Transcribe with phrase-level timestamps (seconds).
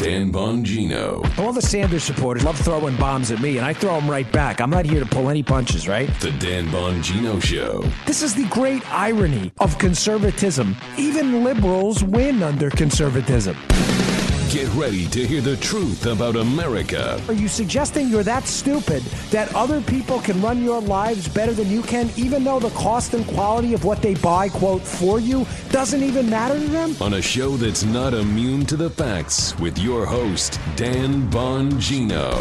[0.00, 1.38] Dan Bongino.
[1.38, 4.62] All the Sanders supporters love throwing bombs at me, and I throw them right back.
[4.62, 6.08] I'm not here to pull any punches, right?
[6.20, 7.84] The Dan Bongino Show.
[8.06, 10.74] This is the great irony of conservatism.
[10.96, 13.54] Even liberals win under conservatism.
[14.50, 17.22] Get ready to hear the truth about America.
[17.28, 19.00] Are you suggesting you're that stupid
[19.30, 23.14] that other people can run your lives better than you can, even though the cost
[23.14, 26.96] and quality of what they buy, quote, for you doesn't even matter to them?
[27.00, 32.34] On a show that's not immune to the facts with your host, Dan Bongino.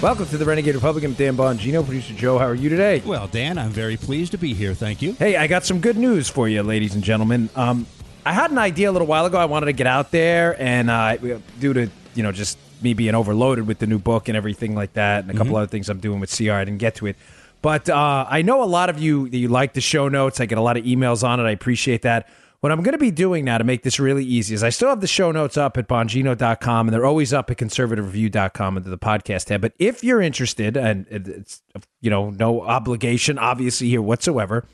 [0.00, 1.84] Welcome to the Renegade Republican, Dan Bongino.
[1.84, 3.02] Producer Joe, how are you today?
[3.04, 4.72] Well, Dan, I'm very pleased to be here.
[4.72, 5.14] Thank you.
[5.14, 7.50] Hey, I got some good news for you, ladies and gentlemen.
[7.56, 7.86] Um,
[8.26, 9.38] I had an idea a little while ago.
[9.38, 11.16] I wanted to get out there, and uh,
[11.60, 14.94] due to you know just me being overloaded with the new book and everything like
[14.94, 17.16] that, and a couple other things I'm doing with CR, I didn't get to it.
[17.62, 20.40] But uh, I know a lot of you that you like the show notes.
[20.40, 21.44] I get a lot of emails on it.
[21.44, 22.28] I appreciate that.
[22.60, 24.88] What I'm going to be doing now to make this really easy is I still
[24.88, 28.98] have the show notes up at bongino.com and they're always up at conservativereview.com under the
[28.98, 29.60] podcast tab.
[29.60, 31.62] But if you're interested, and it's,
[32.00, 34.64] you know, no obligation obviously here whatsoever,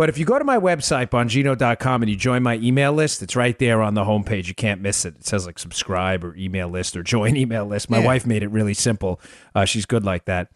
[0.00, 3.36] but if you go to my website, bongino.com, and you join my email list, it's
[3.36, 4.48] right there on the homepage.
[4.48, 5.16] You can't miss it.
[5.16, 7.90] It says like subscribe or email list or join email list.
[7.90, 8.06] My Yeah.
[8.06, 9.20] wife made it really simple.
[9.54, 10.48] Uh, she's good like that.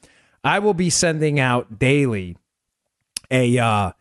[0.42, 2.38] I will be sending out daily
[3.30, 3.92] a uh,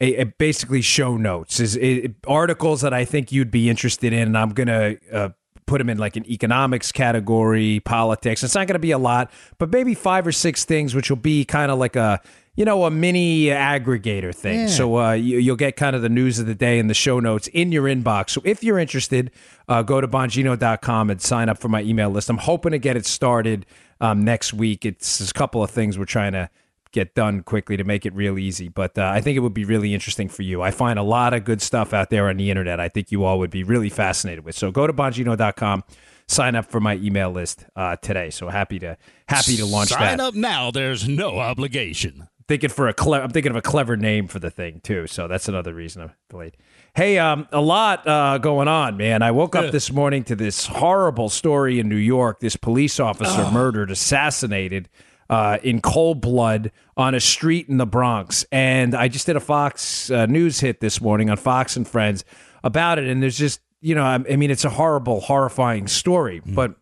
[0.00, 4.28] a, a basically show notes is it, articles that I think you'd be interested in,
[4.28, 5.30] and I'm gonna uh,
[5.66, 8.44] put them in like an economics category, politics.
[8.44, 11.44] It's not gonna be a lot, but maybe five or six things, which will be
[11.44, 12.20] kind of like a
[12.54, 14.60] you know a mini aggregator thing.
[14.60, 14.66] Yeah.
[14.66, 17.18] So uh, you, you'll get kind of the news of the day and the show
[17.20, 18.30] notes in your inbox.
[18.30, 19.30] So if you're interested,
[19.68, 22.28] uh, go to bongino.com and sign up for my email list.
[22.30, 23.64] I'm hoping to get it started
[24.00, 24.84] um, next week.
[24.84, 26.50] It's a couple of things we're trying to
[26.92, 28.68] get done quickly to make it real easy.
[28.68, 30.60] But uh, I think it would be really interesting for you.
[30.60, 32.80] I find a lot of good stuff out there on the internet.
[32.80, 34.54] I think you all would be really fascinated with.
[34.56, 35.84] So go to bongino.com,
[36.28, 38.28] sign up for my email list uh, today.
[38.28, 40.20] So happy to happy to launch Sign that.
[40.20, 40.70] up now.
[40.70, 42.28] There's no obligation.
[42.48, 45.06] Thinking for a cle- I'm thinking of a clever name for the thing too.
[45.06, 46.56] So that's another reason I'm delayed.
[46.94, 49.22] Hey, um, a lot uh, going on, man.
[49.22, 52.40] I woke up this morning to this horrible story in New York.
[52.40, 54.88] This police officer murdered, assassinated
[55.30, 58.44] uh, in cold blood on a street in the Bronx.
[58.52, 62.24] And I just did a Fox uh, News hit this morning on Fox and Friends
[62.62, 63.06] about it.
[63.06, 66.42] And there's just, you know, I, I mean, it's a horrible, horrifying story.
[66.44, 66.74] But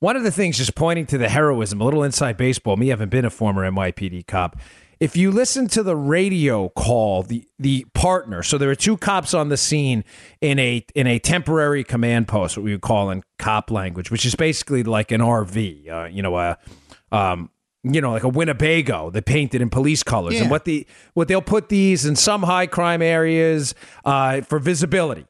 [0.00, 3.08] one of the things, just pointing to the heroism, a little inside baseball, me having
[3.08, 4.56] been a former NYPD cop.
[4.98, 9.34] If you listen to the radio call, the the partner, so there are two cops
[9.34, 10.04] on the scene
[10.40, 14.24] in a in a temporary command post, what we would call in cop language, which
[14.24, 16.56] is basically like an RV, uh, you know, a
[17.12, 17.50] um,
[17.82, 21.42] you know, like a Winnebago, they painted in police colors, and what the what they'll
[21.42, 23.74] put these in some high crime areas
[24.04, 25.26] uh, for visibility.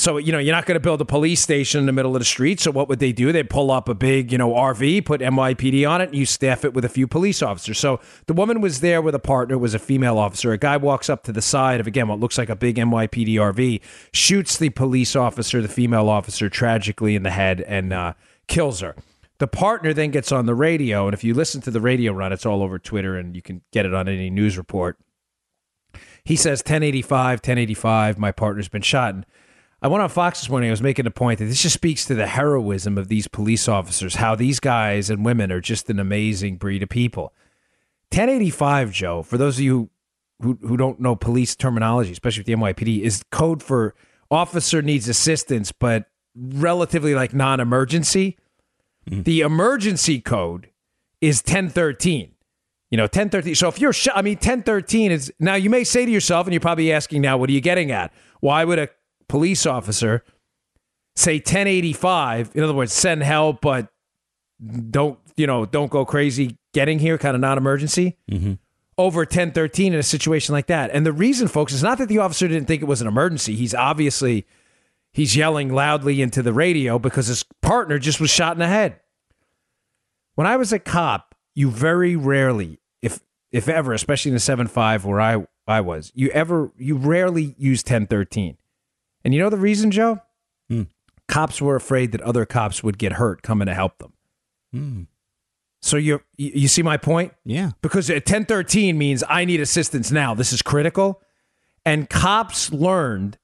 [0.00, 2.20] So, you know, you're not going to build a police station in the middle of
[2.22, 2.58] the street.
[2.58, 3.32] So, what would they do?
[3.32, 6.64] They pull up a big, you know, RV, put NYPD on it, and you staff
[6.64, 7.78] it with a few police officers.
[7.78, 10.52] So, the woman was there with a partner, was a female officer.
[10.52, 13.34] A guy walks up to the side of, again, what looks like a big NYPD
[13.34, 18.14] RV, shoots the police officer, the female officer, tragically in the head, and uh,
[18.48, 18.96] kills her.
[19.36, 21.08] The partner then gets on the radio.
[21.08, 23.60] And if you listen to the radio run, it's all over Twitter, and you can
[23.70, 24.96] get it on any news report.
[26.24, 29.12] He says 1085, 1085, my partner's been shot.
[29.12, 29.26] And
[29.82, 30.68] I went on Fox this morning.
[30.68, 33.66] I was making a point that this just speaks to the heroism of these police
[33.66, 37.32] officers, how these guys and women are just an amazing breed of people.
[38.12, 39.88] 1085, Joe, for those of you
[40.42, 43.94] who, who don't know police terminology, especially with the NYPD, is code for
[44.30, 48.36] officer needs assistance, but relatively like non emergency.
[49.08, 49.22] Mm-hmm.
[49.22, 50.68] The emergency code
[51.20, 52.32] is 1013.
[52.90, 53.54] You know, 1013.
[53.54, 56.52] So if you're shot, I mean, 1013 is now you may say to yourself, and
[56.52, 58.12] you're probably asking now, what are you getting at?
[58.40, 58.88] Why would a
[59.30, 60.24] police officer
[61.14, 62.50] say 1085?
[62.54, 63.88] In other words, send help, but
[64.90, 68.54] don't, you know, don't go crazy getting here, kind of non emergency mm-hmm.
[68.98, 70.90] over 1013 in a situation like that.
[70.92, 73.54] And the reason, folks, is not that the officer didn't think it was an emergency.
[73.54, 74.46] He's obviously
[75.12, 78.98] he's yelling loudly into the radio because his partner just was shot in the head.
[80.34, 83.20] When I was a cop, you very rarely, if
[83.52, 87.80] if ever, especially in the 7-5 where I I was, you ever you rarely use
[87.80, 88.56] 1013.
[89.24, 90.20] And you know the reason, Joe?
[91.28, 94.12] Cops were afraid that other cops would get hurt coming to help them.
[94.72, 95.02] Hmm.
[95.80, 97.32] So you you you see my point?
[97.44, 97.70] Yeah.
[97.82, 100.34] because at 1013 means I need assistance now.
[100.34, 101.22] This is critical.
[101.86, 103.38] And cops learned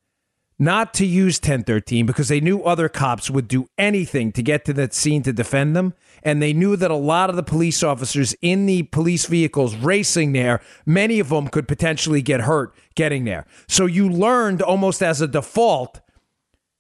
[0.59, 4.73] not to use 1013 because they knew other cops would do anything to get to
[4.75, 5.95] that scene to defend them.
[6.27, 10.33] And they knew that a lot of the police officers in the police vehicles racing
[10.33, 13.47] there, many of them could potentially get hurt getting there.
[13.69, 16.01] So you learned almost as a default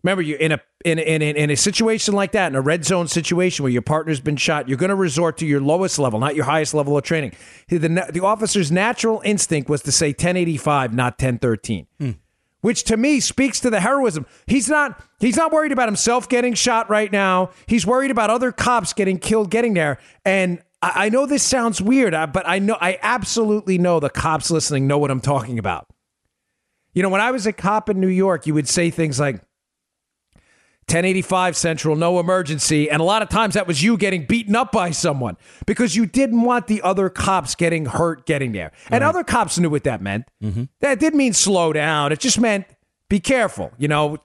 [0.06, 3.08] Remember, you in a in, in in a situation like that, in a red zone
[3.08, 6.36] situation where your partner's been shot, you're going to resort to your lowest level, not
[6.36, 7.32] your highest level of training.
[7.66, 11.88] The, the officer's natural instinct was to say 1085, not 1013.
[12.66, 14.26] Which to me speaks to the heroism.
[14.48, 17.50] He's not he's not worried about himself getting shot right now.
[17.66, 19.98] He's worried about other cops getting killed getting there.
[20.24, 24.10] And I, I know this sounds weird, uh, but I know I absolutely know the
[24.10, 25.86] cops listening know what I'm talking about.
[26.92, 29.40] You know, when I was a cop in New York, you would say things like
[30.88, 32.88] 1085 Central, no emergency.
[32.88, 35.36] And a lot of times that was you getting beaten up by someone
[35.66, 38.70] because you didn't want the other cops getting hurt getting there.
[38.88, 40.26] And other cops knew what that meant.
[40.40, 40.64] Mm-hmm.
[40.80, 42.12] That didn't mean slow down.
[42.12, 42.66] It just meant
[43.08, 43.72] be careful.
[43.78, 44.18] You know,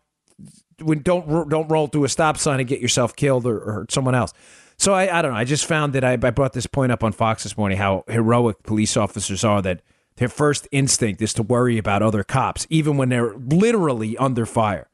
[0.80, 3.92] when don't don't roll through a stop sign and get yourself killed or, or hurt
[3.92, 4.32] someone else.
[4.78, 5.38] So I, I don't know.
[5.38, 8.04] I just found that I, I brought this point up on Fox this morning how
[8.08, 9.82] heroic police officers are that
[10.18, 14.88] their first instinct is to worry about other cops, even when they're literally under fire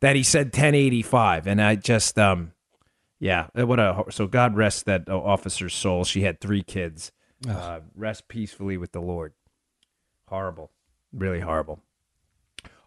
[0.00, 2.52] that he said 1085 and i just um
[3.18, 6.04] yeah what a so god rest that officer's soul.
[6.04, 7.12] She had three kids.
[7.48, 9.34] Uh, rest peacefully with the lord.
[10.28, 10.70] Horrible.
[11.12, 11.80] Really horrible.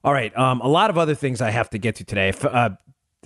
[0.04, 2.34] All right um a lot of other things i have to get to today.
[2.44, 2.72] Uh,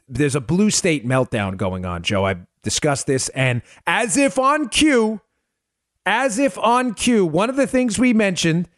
[0.07, 2.25] there's a blue state meltdown going on joe.
[2.25, 5.19] I discussed this and as if on cue
[6.05, 8.69] as if on cue one of the things we mentioned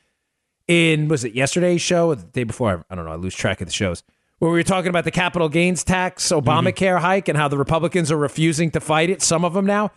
[0.67, 2.83] in was it yesterday's show or the day before?
[2.89, 3.11] I don't know.
[3.11, 4.03] I lose track of the shows
[4.39, 7.05] where we were talking about the capital gains tax Obamacare mm-hmm.
[7.05, 9.21] hike and how the Republicans are refusing to fight it.
[9.21, 9.91] Some of them now.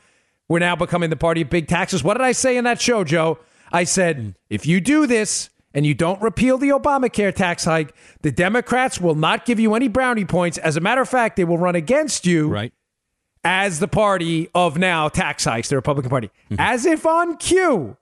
[0.49, 2.03] We're now becoming the party of big taxes.
[2.03, 3.39] What did I say in that show, Joe?
[3.71, 4.35] I said, mm.
[4.49, 9.15] if you do this and you don't repeal the Obamacare tax hike, the Democrats will
[9.15, 10.57] not give you any brownie points.
[10.57, 12.73] As a matter of fact, they will run against you Right.
[13.45, 16.31] as the party of now tax hikes, the Republican Party.
[16.51, 16.57] Mm-hmm.
[16.59, 17.99] As if on cue,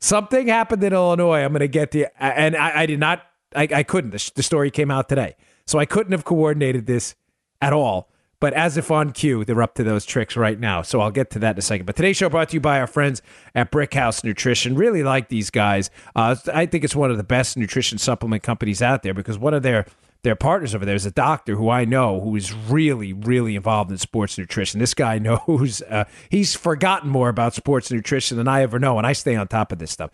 [0.00, 1.42] something happened in Illinois.
[1.44, 3.22] I'm going to get to, and I, I did not,
[3.54, 4.10] I, I couldn't.
[4.10, 5.36] The, the story came out today.
[5.66, 7.14] So I couldn't have coordinated this
[7.60, 8.08] at all.
[8.38, 10.82] But as if on cue, they're up to those tricks right now.
[10.82, 11.86] So I'll get to that in a second.
[11.86, 13.22] But today's show brought to you by our friends
[13.54, 14.74] at Brickhouse Nutrition.
[14.74, 15.88] Really like these guys.
[16.14, 19.54] Uh, I think it's one of the best nutrition supplement companies out there because one
[19.54, 19.86] of their
[20.22, 23.92] their partners over there is a doctor who I know who is really, really involved
[23.92, 24.80] in sports nutrition.
[24.80, 25.18] This guy
[25.48, 29.36] knows uh, he's forgotten more about sports nutrition than I ever know, and I stay
[29.36, 30.10] on top of this stuff.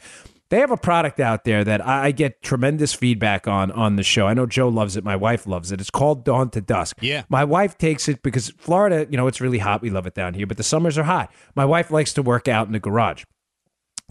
[0.53, 4.27] They have a product out there that I get tremendous feedback on on the show.
[4.27, 5.03] I know Joe loves it.
[5.03, 5.81] My wife loves it.
[5.81, 6.99] It's called Dawn to Dusk.
[7.01, 7.23] Yeah.
[7.31, 9.81] My wife takes it because Florida, you know, it's really hot.
[9.81, 11.33] We love it down here, but the summers are hot.
[11.55, 13.25] My wife likes to work out in the garage.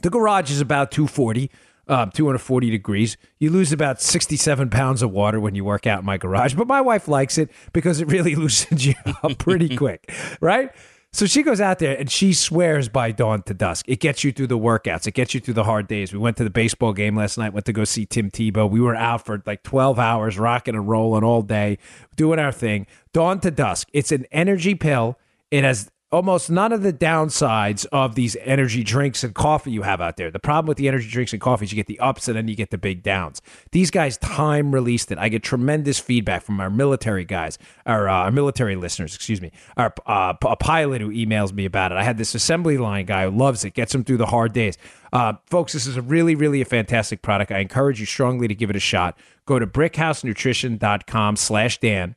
[0.02, 1.52] The garage is about 240,
[1.88, 3.18] um, 240 degrees.
[3.38, 6.66] You lose about 67 pounds of water when you work out in my garage, but
[6.66, 10.12] my wife likes it because it really loosens you up pretty quick,
[10.42, 10.72] right?
[11.14, 13.86] So she goes out there and she swears by dawn to dusk.
[13.90, 15.08] It gets you through the workouts.
[15.08, 16.14] It gets you through the hard days.
[16.14, 18.70] We went to the baseball game last night, went to go see Tim Tebow.
[18.70, 21.80] We were out for like 12 hours, rocking and rolling all day,
[22.16, 22.88] doing our thing.
[23.14, 23.90] Dawn to dusk.
[23.92, 25.20] It's an energy pill.
[25.52, 30.02] It has almost none of the downsides of these energy drinks and coffee you have
[30.02, 30.30] out there.
[30.30, 32.48] The problem with the energy drinks and coffee is you get the ups and then
[32.48, 33.42] you get the big downs.
[33.72, 35.18] These guys time released it.
[35.18, 39.52] I get tremendous feedback from our military guys, our, uh, our military listeners, excuse me,
[39.78, 41.98] our uh, a pilot who emails me about it.
[41.98, 44.78] I had this assembly line guy who loves it, gets him through the hard days.
[45.14, 47.52] Uh, folks, this is a really, really a fantastic product.
[47.52, 49.18] I encourage you strongly to give it a shot.
[49.46, 52.16] Go to brickhousenutrition.com slash Dan.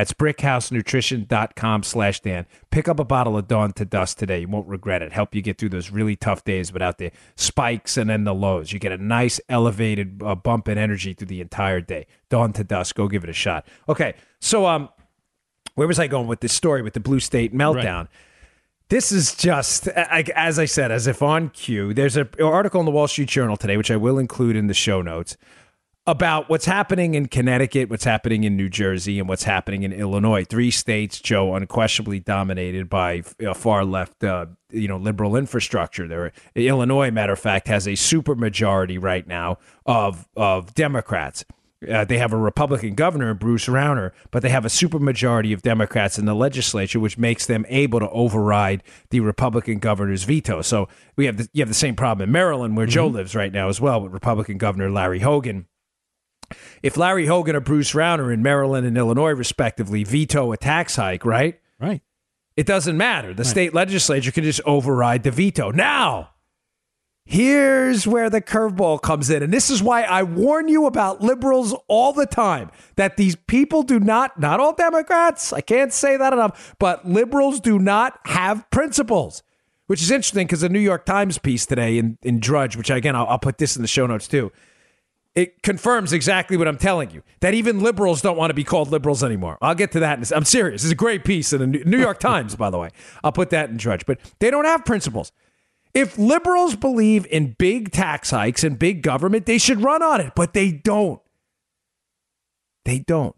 [0.00, 2.46] That's brickhousenutrition.com slash Dan.
[2.70, 4.40] Pick up a bottle of Dawn to Dusk today.
[4.40, 5.12] You won't regret it.
[5.12, 8.72] Help you get through those really tough days without the spikes and then the lows.
[8.72, 12.06] You get a nice elevated uh, bump in energy through the entire day.
[12.30, 12.96] Dawn to Dusk.
[12.96, 13.68] Go give it a shot.
[13.90, 14.14] Okay.
[14.40, 14.88] So, um,
[15.74, 18.08] where was I going with this story with the Blue State meltdown?
[18.88, 21.92] This is just, as I said, as if on cue.
[21.92, 24.72] There's an article in the Wall Street Journal today, which I will include in the
[24.72, 25.36] show notes,
[26.06, 30.44] about what's happening in Connecticut, what's happening in New Jersey, and what's happening in Illinois.
[30.44, 36.08] Three states, Joe, unquestionably dominated by uh, far left, uh, you know, liberal infrastructure.
[36.08, 41.44] There, Illinois, matter of fact, has a supermajority right now of of Democrats.
[41.88, 46.18] Uh, they have a Republican governor, Bruce Rauner, but they have a supermajority of Democrats
[46.18, 50.60] in the legislature, which makes them able to override the Republican governor's veto.
[50.60, 53.52] So we have the, you have the same problem in Maryland, where Joe lives right
[53.52, 55.66] now as well, with Republican Governor Larry Hogan
[56.82, 61.24] if Larry Hogan or Bruce Rauner in Maryland and Illinois, respectively, veto a tax hike,
[61.24, 61.60] right?
[61.78, 62.02] Right.
[62.56, 63.32] It doesn't matter.
[63.32, 65.70] The state legislature can just override the veto.
[65.70, 66.30] Now,
[67.24, 69.42] here's where the curveball comes in.
[69.42, 73.82] And this is why I warn you about liberals all the time that these people
[73.82, 78.68] do not, not all Democrats, I can't say that enough, but liberals do not have
[78.70, 79.42] principles.
[79.86, 83.16] Which is interesting because the New York Times piece today in, in Drudge, which again,
[83.16, 84.52] I'll, I'll put this in the show notes too
[85.34, 88.90] it confirms exactly what I'm telling you that even liberals don't want to be called
[88.90, 89.58] liberals anymore.
[89.62, 90.18] I'll get to that.
[90.18, 90.82] In a, I'm serious.
[90.82, 92.90] It's a great piece in the New York Times, by the way.
[93.22, 94.06] I'll put that in Drudge.
[94.06, 95.32] But they don't have principles.
[95.94, 100.32] If liberals believe in big tax hikes and big government, they should run on it,
[100.34, 101.20] but they don't.
[102.84, 103.36] They don't.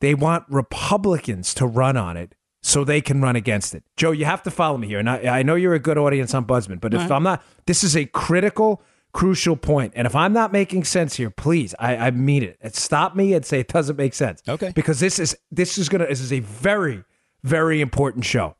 [0.00, 3.84] They want Republicans to run on it so they can run against it.
[3.96, 4.98] Joe, you have to follow me here.
[4.98, 7.12] And I, I know you're a good audience on Buzzman, but if right.
[7.12, 8.82] I'm not, this is a critical,
[9.14, 9.94] crucial point.
[9.96, 12.76] And if I'm not making sense here, please, I, I mean it.
[12.76, 14.42] Stop me and say it doesn't make sense.
[14.46, 14.72] Okay.
[14.74, 17.04] Because this is this is gonna this is a very,
[17.42, 18.56] very important show.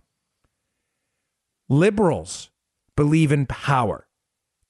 [1.68, 2.50] Liberals
[2.96, 4.06] believe in power.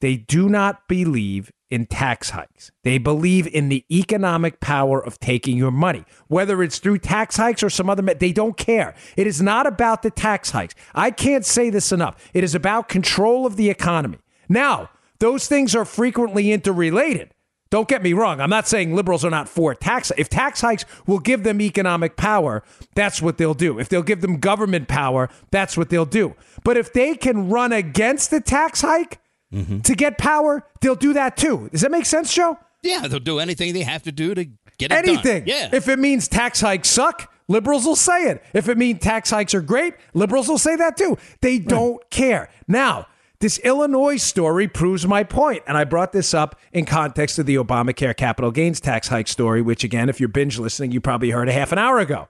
[0.00, 2.71] They do not believe in tax hikes.
[2.83, 7.62] They believe in the economic power of taking your money, whether it's through tax hikes
[7.62, 8.03] or some other.
[8.03, 8.95] They don't care.
[9.17, 10.75] It is not about the tax hikes.
[10.95, 12.31] I can't say this enough.
[12.33, 14.19] It is about control of the economy.
[14.49, 14.91] Now,
[15.25, 17.31] those things are frequently interrelated.
[17.71, 18.43] Don't get me wrong.
[18.43, 20.12] I'm not saying liberals are not for tax.
[20.19, 22.62] If tax hikes will give them economic power,
[22.95, 23.78] that's what they'll do.
[23.78, 26.35] If they'll give them government power, that's what they'll do.
[26.62, 29.19] But if they can run against the tax hike
[29.50, 29.81] mm-hmm.
[29.81, 31.71] to get power, they'll do that too.
[31.73, 32.59] Does that make sense, Joe?
[32.83, 34.45] Yeah, they'll do anything they have to do to
[34.76, 35.47] get anything.
[35.47, 35.49] Done.
[35.49, 35.71] Yeah.
[35.73, 38.45] If it means tax hikes suck, liberals will say it.
[38.52, 41.16] If it means tax hikes are great, liberals will say that too.
[41.40, 42.11] They don't right.
[42.11, 42.50] care.
[42.69, 43.07] Now,
[43.45, 47.57] this Illinois story proves my point, and I brought this up in context of the
[47.57, 51.47] Obamacare capital gains tax hike story, which, again, if you're binge listening, you probably heard
[51.51, 52.27] a half an hour ago.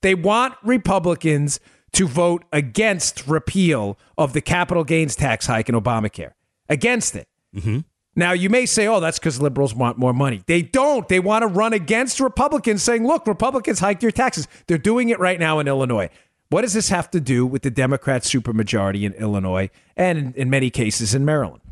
[0.00, 1.60] They want Republicans
[1.92, 6.32] to vote against repeal of the capital gains tax hike in Obamacare,
[6.68, 7.28] against it.
[7.54, 7.78] Mm-hmm.
[8.16, 10.42] Now, you may say, oh, that's because liberals want more money.
[10.46, 11.06] They don't.
[11.06, 14.48] They want to run against Republicans, saying, look, Republicans hiked your taxes.
[14.66, 16.10] They're doing it right now in Illinois.
[16.48, 20.50] What does this have to do with the Democrat supermajority in Illinois and in, in
[20.50, 21.62] many cases in Maryland?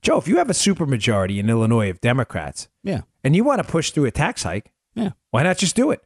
[0.00, 3.68] Joe, if you have a supermajority in Illinois of Democrats, yeah, and you want to
[3.68, 6.02] push through a tax hike, yeah, why not just do it?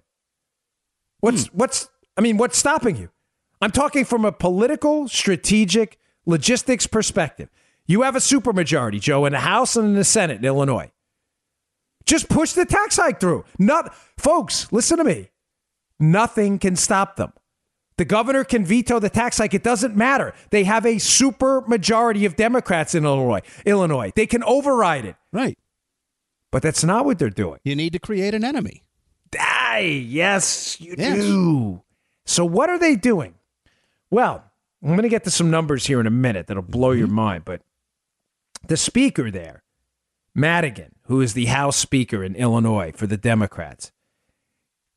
[1.21, 1.59] What's hmm.
[1.59, 3.11] what's I mean, what's stopping you?
[3.61, 7.49] I'm talking from a political, strategic, logistics perspective.
[7.87, 10.93] You have a supermajority, Joe, in the House and in the Senate in Illinois.
[12.07, 13.45] Just push the tax hike through.
[13.59, 15.31] Not, folks, listen to me.
[16.01, 17.33] Nothing can stop them.
[17.97, 19.55] The governor can veto the tax hike.
[19.55, 20.33] It doesn't matter.
[20.51, 23.41] They have a super majority of Democrats in Illinois.
[23.67, 24.13] Illinois.
[24.15, 25.17] They can override it.
[25.33, 25.59] Right.
[26.53, 27.59] But that's not what they're doing.
[27.65, 28.85] You need to create an enemy.
[29.39, 31.19] Aye, yes, you yes.
[31.19, 31.83] do.
[32.25, 33.35] So what are they doing?
[34.11, 34.45] Well,
[34.83, 36.99] I'm going to get to some numbers here in a minute that'll blow mm-hmm.
[37.01, 37.63] your mind, but
[38.67, 39.63] the speaker there,
[40.35, 43.93] Madigan, who is the House Speaker in Illinois for the Democrats,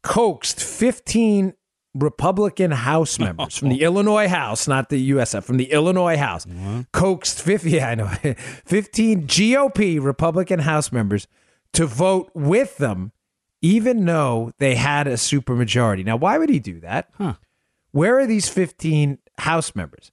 [0.03, 1.53] coaxed 15
[1.93, 6.81] Republican House members from the Illinois House, not the USF, from the Illinois House, mm-hmm.
[6.93, 8.07] coaxed 50, yeah, I know,
[8.65, 11.27] 15 GOP Republican House members
[11.73, 13.11] to vote with them,
[13.61, 16.05] even though they had a supermajority.
[16.05, 17.09] Now, why would he do that?
[17.17, 17.35] Huh.
[17.91, 20.11] Where are these 15 House members?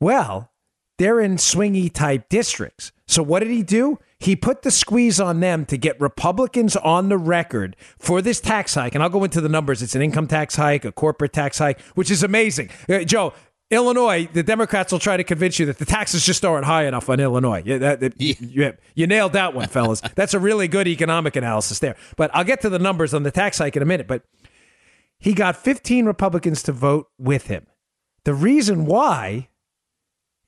[0.00, 0.50] Well,
[0.98, 2.92] they're in swingy type districts.
[3.06, 3.98] So, what did he do?
[4.22, 8.74] He put the squeeze on them to get Republicans on the record for this tax
[8.74, 8.94] hike.
[8.94, 9.82] And I'll go into the numbers.
[9.82, 12.70] It's an income tax hike, a corporate tax hike, which is amazing.
[12.88, 13.32] Uh, Joe,
[13.72, 17.08] Illinois, the Democrats will try to convince you that the taxes just aren't high enough
[17.08, 17.64] on Illinois.
[17.66, 18.34] Yeah, that, that, yeah.
[18.38, 20.00] You, you, nailed that one, fellas.
[20.14, 21.96] That's a really good economic analysis there.
[22.16, 24.06] But I'll get to the numbers on the tax hike in a minute.
[24.06, 24.22] But
[25.18, 27.66] he got 15 Republicans to vote with him.
[28.22, 29.48] The reason why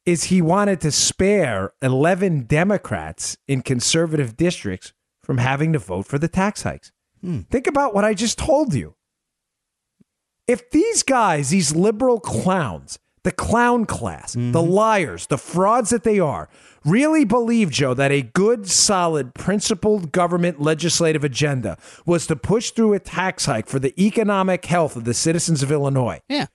[0.07, 4.93] is he wanted to spare 11 Democrats in conservative districts
[5.23, 6.93] from having to vote for the tax hikes.
[7.23, 7.41] Hmm.
[7.51, 8.95] Think about what I just told you.
[10.47, 14.53] If these guys, these liberal clowns, the clown class, mm-hmm.
[14.53, 16.51] the liars, the frauds that they are,
[16.85, 22.93] really believe, Joe, that a good, solid, principled government legislative agenda was to push through
[22.93, 26.21] a tax hike for the economic health of the citizens of Illinois.
[26.29, 26.49] Yeah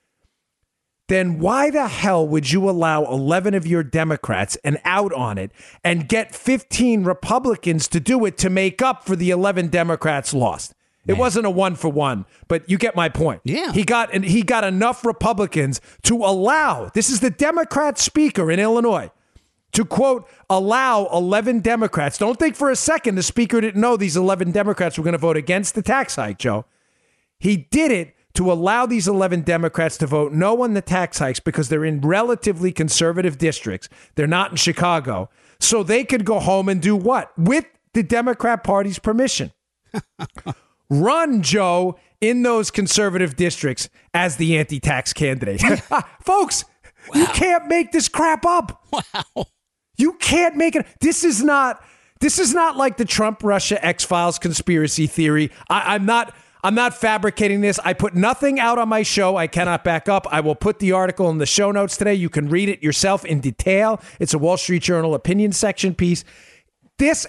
[1.09, 5.51] then why the hell would you allow 11 of your Democrats and out on it
[5.83, 10.73] and get 15 Republicans to do it to make up for the 11 Democrats lost?
[11.05, 11.15] Man.
[11.15, 13.41] It wasn't a one for one, but you get my point.
[13.43, 13.71] Yeah.
[13.71, 16.89] He got and he got enough Republicans to allow.
[16.93, 19.11] This is the Democrat speaker in Illinois.
[19.73, 22.17] To quote, allow 11 Democrats.
[22.17, 25.19] Don't think for a second the speaker didn't know these 11 Democrats were going to
[25.19, 26.65] vote against the tax hike, Joe.
[27.39, 31.41] He did it to allow these 11 Democrats to vote no on the tax hikes
[31.41, 33.89] because they're in relatively conservative districts.
[34.15, 35.29] They're not in Chicago.
[35.59, 37.37] So they could go home and do what?
[37.37, 39.51] With the Democrat Party's permission.
[40.89, 45.59] Run, Joe, in those conservative districts as the anti tax candidate.
[46.21, 46.63] Folks,
[47.13, 47.19] wow.
[47.19, 48.87] you can't make this crap up.
[48.93, 49.47] Wow.
[49.97, 50.85] You can't make it.
[51.01, 51.83] This is not
[52.21, 55.51] This is not like the Trump Russia X Files conspiracy theory.
[55.69, 56.33] I, I'm not.
[56.63, 57.79] I'm not fabricating this.
[57.83, 59.37] I put nothing out on my show.
[59.37, 60.27] I cannot back up.
[60.29, 62.13] I will put the article in the show notes today.
[62.13, 64.01] You can read it yourself in detail.
[64.19, 66.25] It's a Wall Street Journal opinion section piece.
[66.97, 67.25] This,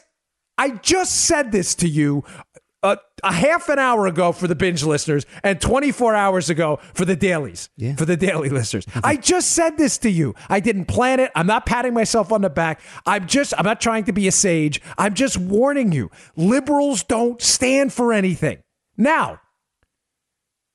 [0.58, 2.24] I just said this to you
[2.82, 7.04] a, a, half an hour ago for the binge listeners and 24 hours ago for
[7.04, 7.94] the dailies, yeah.
[7.94, 8.86] for the daily listeners.
[9.04, 10.34] I just said this to you.
[10.48, 11.30] I didn't plan it.
[11.34, 12.80] I'm not patting myself on the back.
[13.06, 14.80] I'm just, I'm not trying to be a sage.
[14.98, 16.10] I'm just warning you.
[16.36, 18.62] Liberals don't stand for anything.
[19.00, 19.40] Now,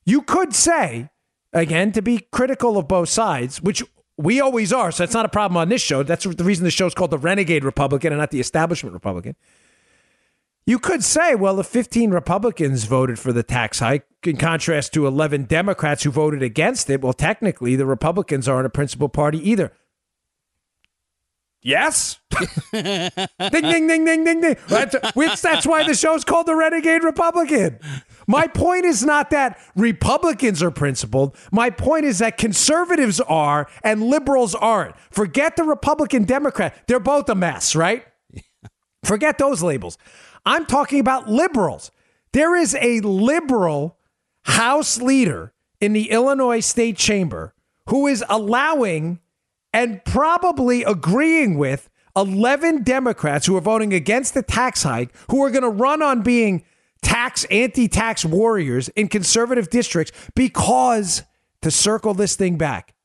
[0.03, 1.09] you could say,
[1.53, 3.83] again, to be critical of both sides, which
[4.17, 6.01] we always are, so that's not a problem on this show.
[6.01, 9.35] That's the reason the show is called the Renegade Republican and not the Establishment Republican.
[10.65, 15.05] You could say, well, if 15 Republicans voted for the tax hike, in contrast to
[15.05, 19.71] 11 Democrats who voted against it, well, technically, the Republicans aren't a principal party either.
[21.65, 22.19] Yes.
[22.71, 24.55] ding, ding, ding, ding, ding, ding.
[24.67, 27.79] That's, that's why the show's called The Renegade Republican.
[28.27, 31.35] My point is not that Republicans are principled.
[31.51, 34.95] My point is that conservatives are and liberals aren't.
[35.11, 36.75] Forget the Republican Democrat.
[36.87, 38.05] They're both a mess, right?
[39.03, 39.97] Forget those labels.
[40.45, 41.91] I'm talking about liberals.
[42.33, 43.97] There is a liberal
[44.45, 47.55] House leader in the Illinois State Chamber
[47.89, 49.19] who is allowing
[49.73, 55.49] and probably agreeing with 11 Democrats who are voting against the tax hike, who are
[55.49, 56.63] going to run on being
[57.05, 61.23] tax, anti tax warriors in conservative districts because,
[61.61, 62.95] to circle this thing back,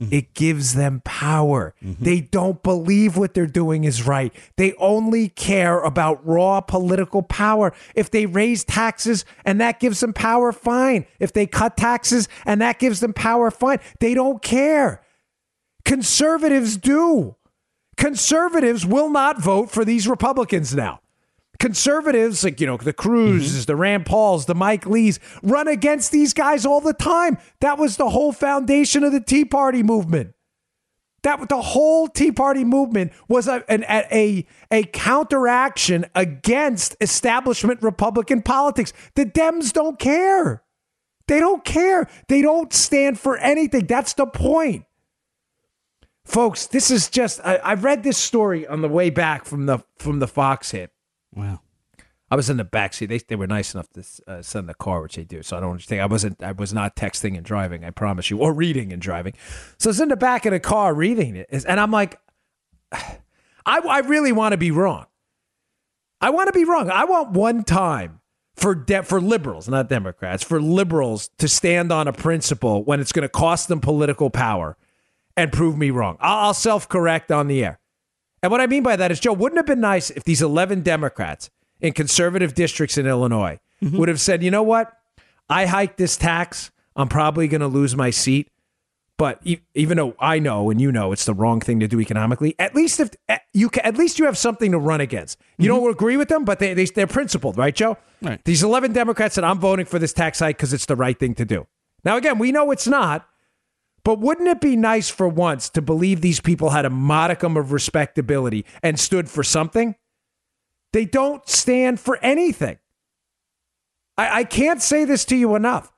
[0.00, 0.14] mm-hmm.
[0.14, 1.74] it gives them power.
[1.82, 2.04] Mm-hmm.
[2.04, 4.32] They don't believe what they're doing is right.
[4.56, 7.74] They only care about raw political power.
[7.96, 11.04] If they raise taxes and that gives them power, fine.
[11.18, 13.80] If they cut taxes and that gives them power, fine.
[13.98, 15.02] They don't care.
[15.84, 17.34] Conservatives do.
[17.96, 21.01] Conservatives will not vote for these Republicans now
[21.62, 23.62] conservatives, like, you know, the Cruzes, mm-hmm.
[23.66, 27.38] the Rand Pauls, the Mike Lees, run against these guys all the time.
[27.60, 30.34] That was the whole foundation of the Tea Party movement.
[31.22, 38.42] That the whole Tea Party movement was a, an, a, a counteraction against establishment Republican
[38.42, 38.92] politics.
[39.14, 40.64] The Dems don't care.
[41.28, 42.08] They don't care.
[42.26, 43.86] They don't stand for anything.
[43.86, 44.84] That's the point.
[46.24, 49.78] Folks, this is just I, I read this story on the way back from the
[49.96, 50.90] from the Fox hit.
[51.34, 51.60] Wow.
[52.30, 53.06] I was in the back seat.
[53.06, 55.42] They, they were nice enough to uh, send the car, which they do.
[55.42, 56.42] So I don't think I wasn't.
[56.42, 57.84] I was not texting and driving.
[57.84, 59.34] I promise you, or reading and driving.
[59.78, 62.18] So it's in the back of the car reading it, and I'm like,
[62.92, 63.18] I,
[63.66, 65.06] I really want to be wrong.
[66.22, 66.88] I want to be wrong.
[66.88, 68.20] I want one time
[68.54, 73.12] for de- for liberals, not Democrats, for liberals to stand on a principle when it's
[73.12, 74.78] going to cost them political power
[75.36, 76.16] and prove me wrong.
[76.18, 77.78] I'll, I'll self correct on the air.
[78.42, 80.42] And what I mean by that is, Joe, wouldn't it have been nice if these
[80.42, 81.50] 11 Democrats
[81.80, 83.96] in conservative districts in Illinois mm-hmm.
[83.98, 84.92] would have said, you know what?
[85.48, 86.70] I hiked this tax.
[86.96, 88.48] I'm probably going to lose my seat.
[89.18, 89.40] But
[89.74, 92.74] even though I know and you know it's the wrong thing to do economically, at
[92.74, 93.10] least if
[93.52, 95.38] you can, at least you have something to run against.
[95.58, 95.80] You mm-hmm.
[95.80, 97.98] don't agree with them, but they, they they're principled, right, Joe?
[98.20, 98.42] Right.
[98.44, 101.36] These 11 Democrats said, "I'm voting for this tax hike because it's the right thing
[101.36, 101.68] to do."
[102.04, 103.28] Now, again, we know it's not,
[104.04, 107.72] but wouldn't it be nice for once to believe these people had a modicum of
[107.72, 109.94] respectability and stood for something?
[110.92, 112.78] They don't stand for anything.
[114.18, 115.92] I, I can't say this to you enough.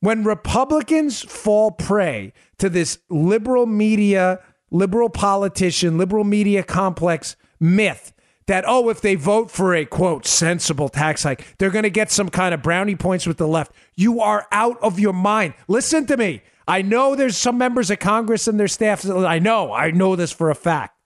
[0.00, 8.12] When Republicans fall prey to this liberal media, liberal politician, liberal media complex myth
[8.46, 12.10] that, oh, if they vote for a quote, sensible tax hike, they're going to get
[12.10, 13.72] some kind of brownie points with the left.
[13.94, 15.54] You are out of your mind.
[15.68, 16.42] Listen to me.
[16.66, 19.08] I know there's some members of Congress and their staff.
[19.08, 19.72] I know.
[19.72, 20.96] I know this for a fact.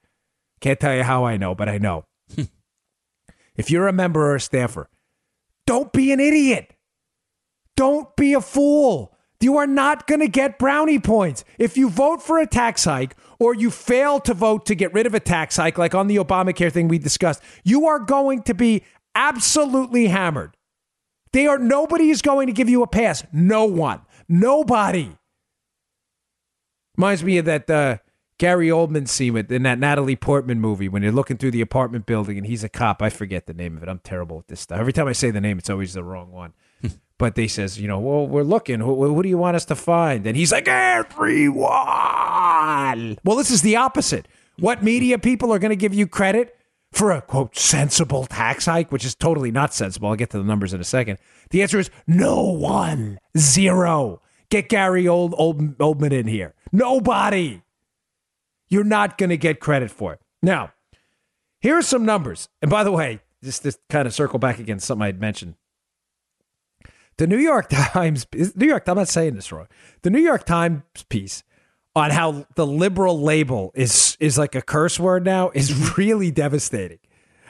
[0.61, 2.05] Can't tell you how I know, but I know.
[3.57, 4.89] if you're a member or a staffer,
[5.67, 6.73] don't be an idiot.
[7.77, 9.17] Don't be a fool.
[9.47, 11.45] You are not going to get brownie points.
[11.57, 15.07] If you vote for a tax hike or you fail to vote to get rid
[15.07, 18.55] of a tax hike, like on the Obamacare thing we discussed, you are going to
[18.55, 18.83] be
[19.15, 20.57] absolutely hammered.
[21.33, 23.25] They are nobody is going to give you a pass.
[23.33, 24.01] No one.
[24.29, 25.17] Nobody.
[26.97, 27.99] Reminds me of that uh,
[28.39, 32.37] Gary Oldman scene in that Natalie Portman movie when you're looking through the apartment building
[32.37, 33.03] and he's a cop.
[33.03, 33.89] I forget the name of it.
[33.89, 34.79] I'm terrible with this stuff.
[34.79, 36.53] Every time I say the name, it's always the wrong one.
[37.19, 38.81] but they says, you know, well, we're looking.
[38.81, 40.27] Who, who do you want us to find?
[40.27, 41.67] And he's like, everyone.
[43.25, 44.29] Well, this is the opposite.
[44.59, 46.57] What media people are going to give you credit
[46.93, 50.09] for a quote sensible tax hike, which is totally not sensible.
[50.09, 51.19] I'll get to the numbers in a second.
[51.51, 54.23] The answer is no one, zero.
[54.49, 56.55] Get Gary Old, Old Oldman in here.
[56.73, 57.63] Nobody.
[58.69, 60.21] You're not going to get credit for it.
[60.43, 60.73] Now,
[61.61, 62.49] Here are some numbers.
[62.63, 65.55] And by the way, just to kind of circle back again, something I had mentioned.
[67.19, 69.67] The New York Times, New York, I'm not saying this wrong.
[70.03, 71.43] The New York Times piece
[71.95, 76.99] on how the liberal label is is like a curse word now is really devastating.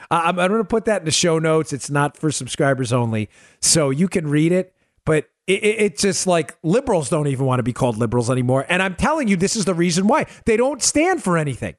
[0.09, 1.73] I'm, I'm going to put that in the show notes.
[1.73, 3.29] It's not for subscribers only,
[3.61, 4.73] so you can read it.
[5.47, 8.65] It, it, it's just like liberals don't even want to be called liberals anymore.
[8.69, 11.75] And I'm telling you, this is the reason why they don't stand for anything.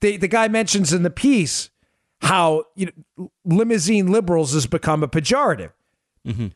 [0.00, 1.70] They, the guy mentions in the piece
[2.22, 5.72] how you know, limousine liberals has become a pejorative.
[6.26, 6.48] Mm-hmm.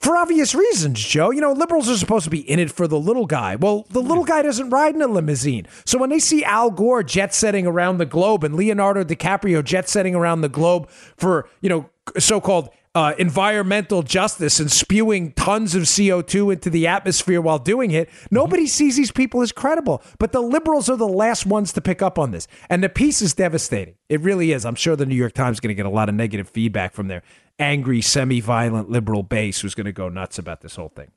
[0.00, 1.30] For obvious reasons, Joe.
[1.30, 3.56] You know, liberals are supposed to be in it for the little guy.
[3.56, 5.66] Well, the little guy doesn't ride in a limousine.
[5.84, 9.88] So when they see Al Gore jet setting around the globe and Leonardo DiCaprio jet
[9.88, 15.74] setting around the globe for, you know, so called uh, environmental justice and spewing tons
[15.74, 20.02] of CO2 into the atmosphere while doing it, nobody sees these people as credible.
[20.18, 22.48] But the liberals are the last ones to pick up on this.
[22.68, 23.94] And the piece is devastating.
[24.08, 24.64] It really is.
[24.64, 26.92] I'm sure the New York Times is going to get a lot of negative feedback
[26.94, 27.22] from their
[27.58, 31.10] angry, semi violent liberal base who's going to go nuts about this whole thing.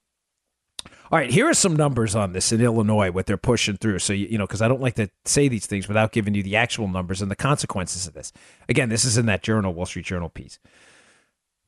[1.12, 4.00] All right, here are some numbers on this in Illinois, what they're pushing through.
[4.00, 6.42] So, you, you know, because I don't like to say these things without giving you
[6.42, 8.32] the actual numbers and the consequences of this.
[8.70, 10.58] Again, this is in that journal, Wall Street Journal piece.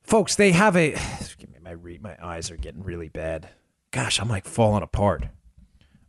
[0.04, 0.96] Folks, they have a.
[1.62, 3.48] My read, my eyes are getting really bad.
[3.90, 5.24] Gosh, I'm like falling apart.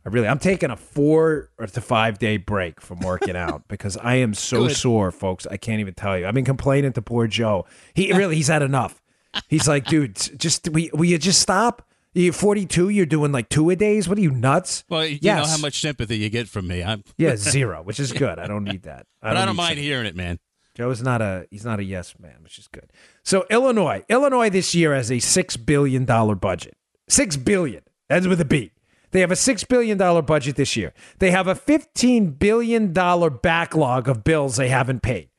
[0.04, 3.96] I really, I'm taking a four or to five day break from working out because
[3.96, 4.76] I am so Good.
[4.76, 5.46] sore, folks.
[5.50, 6.26] I can't even tell you.
[6.26, 7.64] I've been complaining to poor Joe.
[7.94, 9.00] He really, he's had enough.
[9.48, 11.88] He's like, dude, just we, will you just stop?
[12.12, 12.90] You're 42.
[12.90, 14.10] You're doing like two a days.
[14.10, 14.84] What are you nuts?
[14.90, 15.46] Well, you Yes.
[15.46, 16.84] know how much sympathy you get from me.
[16.84, 18.38] I'm, Yeah, zero, which is good.
[18.38, 19.06] I don't need that.
[19.22, 20.38] but I don't mind some- hearing it, man.
[20.76, 22.92] Joe's not a he's not a yes man, which is good.
[23.22, 26.76] So Illinois, Illinois this year has a six billion dollar budget.
[27.08, 27.82] Six billion.
[28.10, 28.72] That's with a B.
[29.10, 30.92] They have a six billion dollar budget this year.
[31.18, 35.30] They have a fifteen billion dollar backlog of bills they haven't paid.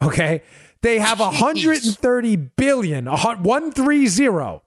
[0.00, 0.40] Okay,
[0.80, 3.04] they have a hundred and thirty billion.
[3.04, 4.62] One three zero.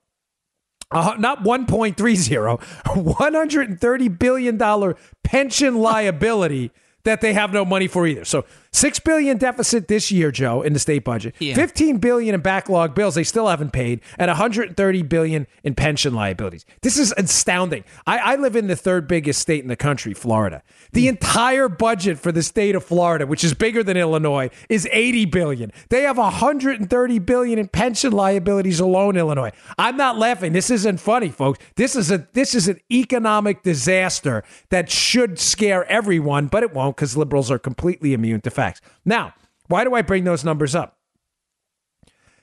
[0.92, 6.72] Uh, not 1.30, 130 billion dollar pension liability
[7.04, 8.24] that they have no money for either.
[8.24, 11.34] So 6 billion deficit this year, Joe, in the state budget.
[11.40, 11.54] Yeah.
[11.54, 16.64] 15 billion in backlog bills they still haven't paid and 130 billion in pension liabilities.
[16.82, 17.84] This is astounding.
[18.06, 20.62] I, I live in the third biggest state in the country, Florida.
[20.92, 21.08] The hmm.
[21.08, 25.72] entire budget for the state of Florida, which is bigger than Illinois, is 80 billion.
[25.88, 29.50] They have 130 billion in pension liabilities alone, Illinois.
[29.78, 30.52] I'm not laughing.
[30.52, 31.58] This isn't funny, folks.
[31.74, 36.96] This is a this is an economic disaster that should scare everyone, but it won't
[36.96, 38.80] because liberals are completely immune to facts.
[39.04, 39.34] Now,
[39.68, 40.98] why do I bring those numbers up?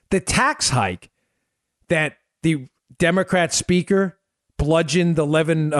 [0.10, 1.12] The tax hike
[1.90, 4.18] that the Democrat speaker
[4.58, 5.78] bludgeoned 11, uh,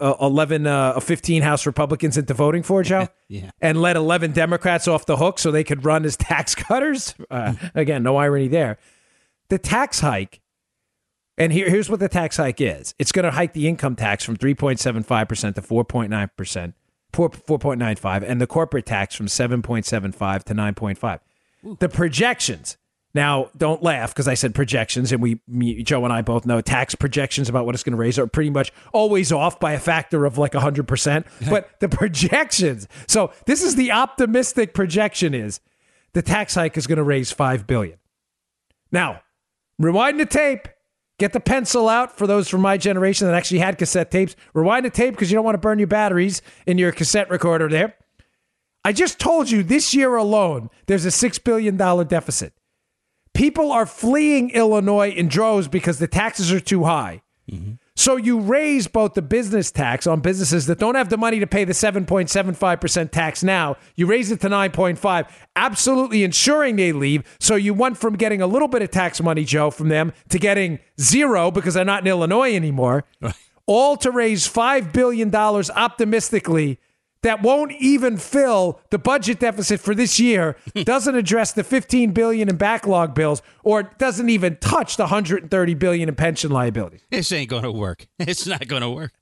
[0.00, 3.08] uh, 11 uh, 15 House Republicans into voting for, Joe?
[3.32, 3.52] Yeah.
[3.60, 7.14] And let 11 Democrats off the hook so they could run as tax cutters?
[7.30, 8.76] Uh, again, no irony there.
[9.50, 10.40] The tax hike,
[11.38, 14.24] and here, here's what the tax hike is it's going to hike the income tax
[14.24, 16.74] from 3.75% to 4.9%,
[17.12, 21.78] 4, 4.95, and the corporate tax from 7.75 to 9.5.
[21.78, 22.76] The projections.
[23.12, 26.60] Now, don't laugh because I said projections, and we, me, Joe and I both know
[26.60, 29.80] tax projections about what it's going to raise are pretty much always off by a
[29.80, 31.24] factor of like 100%.
[31.50, 35.60] but the projections, so this is the optimistic projection is
[36.12, 37.98] the tax hike is going to raise 5 billion.
[38.92, 39.22] Now,
[39.78, 40.68] rewind the tape.
[41.20, 44.34] Get the pencil out for those from my generation that actually had cassette tapes.
[44.54, 47.68] Rewind the tape because you don't want to burn your batteries in your cassette recorder
[47.68, 47.94] there.
[48.86, 52.54] I just told you this year alone, there's a $6 billion deficit.
[53.34, 57.20] People are fleeing Illinois in droves because the taxes are too high.
[57.52, 57.72] Mm-hmm.
[57.96, 61.46] So you raise both the business tax on businesses that don't have the money to
[61.46, 63.76] pay the 7.75% tax now.
[63.94, 67.24] You raise it to 9.5, absolutely ensuring they leave.
[67.40, 70.38] So you went from getting a little bit of tax money, Joe, from them to
[70.38, 73.04] getting zero because they're not in Illinois anymore.
[73.66, 76.80] All to raise $5 billion optimistically
[77.22, 82.48] that won't even fill the budget deficit for this year doesn't address the 15 billion
[82.48, 87.50] in backlog bills or doesn't even touch the 130 billion in pension liabilities This ain't
[87.50, 88.06] going to work.
[88.18, 89.12] It's not going to work.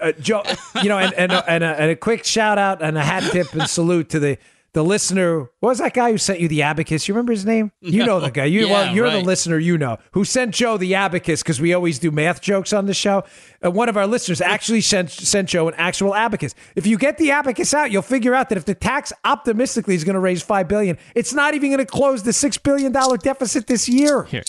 [0.00, 0.42] uh, Joe,
[0.82, 3.52] you know, and and, and, a, and a quick shout out and a hat tip
[3.54, 4.38] and salute to the
[4.74, 5.50] the listener.
[5.60, 7.08] What was that guy who sent you the abacus?
[7.08, 7.72] You remember his name?
[7.80, 8.44] You know the guy.
[8.44, 9.58] You Yeah, well, you're the listener.
[9.58, 12.94] You know who sent Joe the abacus because we always do math jokes on the
[12.94, 13.24] show.
[13.64, 16.54] Uh, one of our listeners actually sent sent Joe an actual abacus.
[16.76, 20.04] If you get the abacus out, you'll figure out that if the tax optimistically is
[20.04, 23.16] going to raise five billion, it's not even going to close the six billion dollar
[23.16, 24.24] deficit this year.
[24.24, 24.44] Here.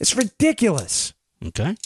[0.00, 1.12] It's ridiculous.
[1.46, 1.76] Okay.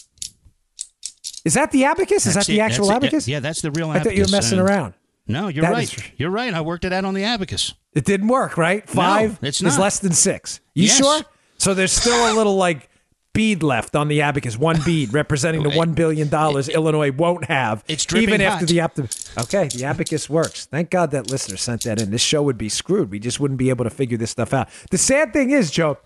[1.44, 2.27] Is that the abacus?
[2.27, 2.62] Is That's that the it.
[2.62, 2.94] actual it.
[2.94, 3.29] abacus?
[3.29, 4.00] Yeah, that's the real abacus.
[4.00, 4.94] I thought you were messing And around.
[5.26, 5.84] No, you're That right.
[5.84, 6.52] is- You're right.
[6.52, 7.74] I worked it out on the abacus.
[7.94, 8.88] It didn't work, right?
[8.88, 9.80] Five it's is not.
[9.80, 10.60] less than six.
[10.74, 10.98] You Yes.
[10.98, 11.20] sure?
[11.58, 12.88] So there's still a little like
[13.32, 17.82] bead left on the abacus, one bead representing the one billion dollars Illinois won't have.
[17.88, 18.68] It's even after hot.
[18.96, 20.66] the optim- Okay, the abacus works.
[20.66, 22.10] Thank God that listener sent that in.
[22.10, 23.10] This show would be screwed.
[23.10, 24.68] We just wouldn't be able to figure this stuff out.
[24.90, 25.98] The sad thing is, Joe.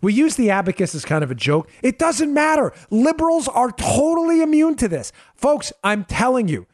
[0.00, 1.68] We use the abacus as kind of a joke.
[1.82, 2.72] It doesn't matter.
[2.90, 5.12] Liberals are totally immune to this.
[5.36, 6.66] Folks, I'm telling you,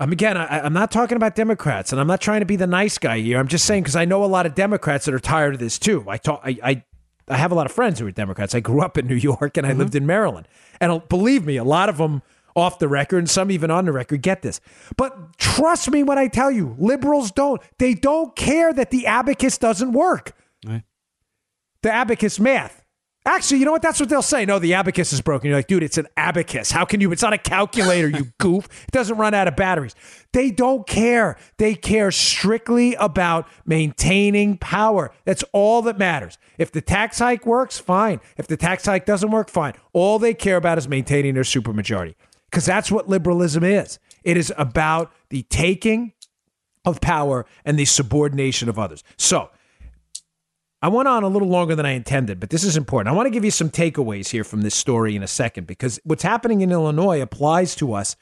[0.00, 2.66] I'm again, I, I'm not talking about Democrats, and I'm not trying to be the
[2.66, 3.38] nice guy here.
[3.38, 5.78] I'm just saying because I know a lot of Democrats that are tired of this
[5.78, 6.04] too.
[6.08, 6.84] I talk, I, I,
[7.28, 8.54] I have a lot of friends who are Democrats.
[8.54, 10.48] I grew up in New York and I lived in Maryland,
[10.80, 12.22] and uh, believe me, a lot of them
[12.56, 14.60] off the record and some even on the record get this.
[14.96, 17.60] But trust me when I tell you, liberals don't.
[17.78, 20.32] They don't care that the abacus doesn't work.
[20.66, 20.82] Right.
[21.82, 22.79] The abacus math.
[23.30, 23.80] Actually, you know what?
[23.80, 24.44] That's what they'll say.
[24.44, 25.48] No, the abacus is broken.
[25.48, 26.72] You're like, dude, it's an abacus.
[26.72, 27.12] How can you?
[27.12, 28.64] It's not a calculator, you goof.
[28.64, 29.94] It doesn't run out of batteries.
[30.32, 31.38] They don't care.
[31.56, 35.12] They care strictly about maintaining power.
[35.24, 36.38] That's all that matters.
[36.58, 38.20] If the tax hike works, fine.
[38.36, 39.74] If the tax hike doesn't work, fine.
[39.92, 42.16] All they care about is maintaining their supermajority
[42.50, 44.00] because that's what liberalism is.
[44.24, 46.14] It is about the taking
[46.84, 49.04] of power and the subordination of others.
[49.16, 49.50] So,
[50.82, 53.12] I went on a little longer than I intended, but this is important.
[53.12, 56.00] I want to give you some takeaways here from this story in a second because
[56.04, 58.16] what's happening in Illinois applies to us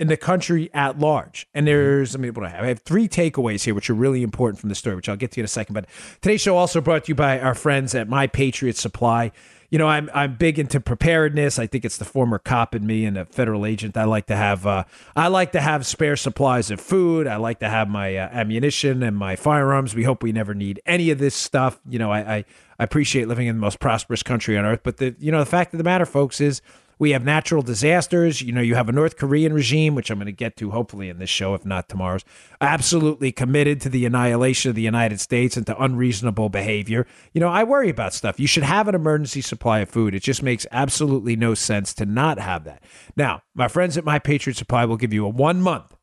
[0.00, 1.46] in the country at large.
[1.54, 1.76] And mm-hmm.
[1.76, 2.64] there's, I mean, what I have?
[2.64, 5.30] I have three takeaways here, which are really important from the story, which I'll get
[5.32, 5.74] to in a second.
[5.74, 5.86] But
[6.20, 9.30] today's show also brought to you by our friends at My Patriot Supply.
[9.70, 11.58] You know, I'm I'm big into preparedness.
[11.58, 13.96] I think it's the former cop in me and a federal agent.
[13.96, 17.28] I like to have uh, I like to have spare supplies of food.
[17.28, 19.94] I like to have my uh, ammunition and my firearms.
[19.94, 21.80] We hope we never need any of this stuff.
[21.88, 22.44] You know, I, I
[22.80, 24.80] I appreciate living in the most prosperous country on earth.
[24.82, 26.62] But the you know the fact of the matter, folks, is
[27.00, 28.42] we have natural disasters.
[28.42, 31.08] You know, you have a North Korean regime, which I'm going to get to hopefully
[31.08, 32.24] in this show, if not tomorrow's,
[32.60, 37.06] absolutely committed to the annihilation of the United States and to unreasonable behavior.
[37.32, 38.38] You know, I worry about stuff.
[38.38, 40.14] You should have an emergency supply of food.
[40.14, 42.84] It just makes absolutely no sense to not have that.
[43.16, 45.96] Now, my friends at My Patriot Supply will give you a one month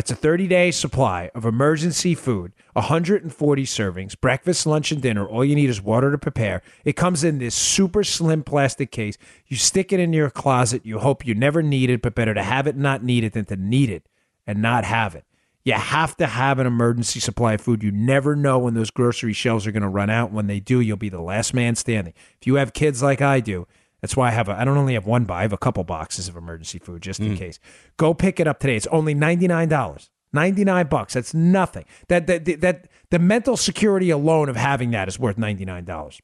[0.00, 5.26] that's a 30 day supply of emergency food, 140 servings, breakfast, lunch, and dinner.
[5.26, 6.62] All you need is water to prepare.
[6.86, 9.18] It comes in this super slim plastic case.
[9.46, 10.86] You stick it in your closet.
[10.86, 13.34] You hope you never need it, but better to have it and not need it
[13.34, 14.06] than to need it
[14.46, 15.26] and not have it.
[15.64, 17.82] You have to have an emergency supply of food.
[17.82, 20.32] You never know when those grocery shelves are going to run out.
[20.32, 22.14] When they do, you'll be the last man standing.
[22.40, 23.66] If you have kids like I do,
[24.00, 25.84] that's why I have a, I don't only have one buy, I have a couple
[25.84, 27.36] boxes of emergency food just in hmm.
[27.36, 27.58] case.
[27.96, 28.76] Go pick it up today.
[28.76, 30.08] It's only $99.
[30.32, 31.14] 99 bucks.
[31.14, 31.84] That's nothing.
[32.08, 36.20] That, that, that, that the mental security alone of having that is worth $99.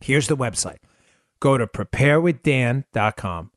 [0.00, 0.78] Here's the website.
[1.40, 3.50] Go to preparewithdan.com.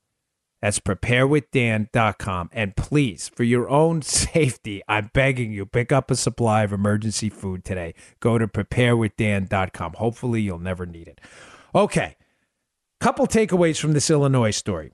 [0.62, 2.50] That's preparewithdan.com.
[2.52, 7.30] And please, for your own safety, I'm begging you, pick up a supply of emergency
[7.30, 7.94] food today.
[8.20, 9.94] Go to preparewithdan.com.
[9.94, 11.22] Hopefully, you'll never need it.
[11.76, 12.16] Okay.
[13.06, 14.92] Couple takeaways from this Illinois story.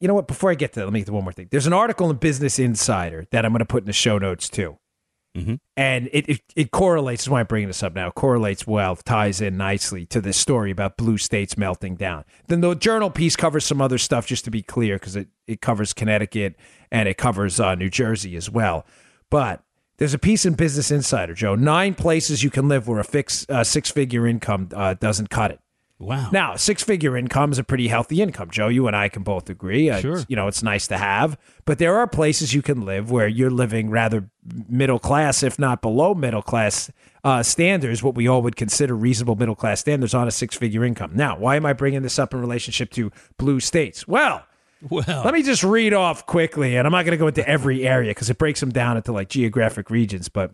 [0.00, 0.26] You know what?
[0.26, 1.46] Before I get to that, let me get to one more thing.
[1.50, 4.48] There's an article in Business Insider that I'm going to put in the show notes
[4.48, 4.78] too.
[5.76, 9.42] And it, it, it correlates, that's why I'm bringing this up now, correlates well, ties
[9.42, 12.24] in nicely to this story about blue states melting down.
[12.46, 15.60] Then the journal piece covers some other stuff, just to be clear, because it, it
[15.60, 16.56] covers Connecticut
[16.90, 18.86] and it covers uh, New Jersey as well.
[19.30, 19.62] But
[19.98, 21.56] there's a piece in Business Insider, Joe.
[21.56, 25.50] Nine places you can live where a fix, uh, six figure income uh, doesn't cut
[25.50, 25.60] it.
[25.98, 26.28] Wow.
[26.30, 28.68] Now, six figure income is a pretty healthy income, Joe.
[28.68, 29.88] You and I can both agree.
[29.88, 30.10] Uh, Sure.
[30.12, 33.26] it's- You know, it's nice to have, but there are places you can live where
[33.26, 34.28] you're living rather
[34.68, 36.90] middle class, if not below middle class
[37.24, 40.84] uh, standards, what we all would consider reasonable middle class standards on a six figure
[40.84, 41.12] income.
[41.14, 44.06] Now, why am I bringing this up in relationship to blue states?
[44.06, 44.44] Well,
[44.90, 47.88] well, let me just read off quickly, and I'm not going to go into every
[47.88, 50.28] area because it breaks them down into like geographic regions.
[50.28, 50.52] But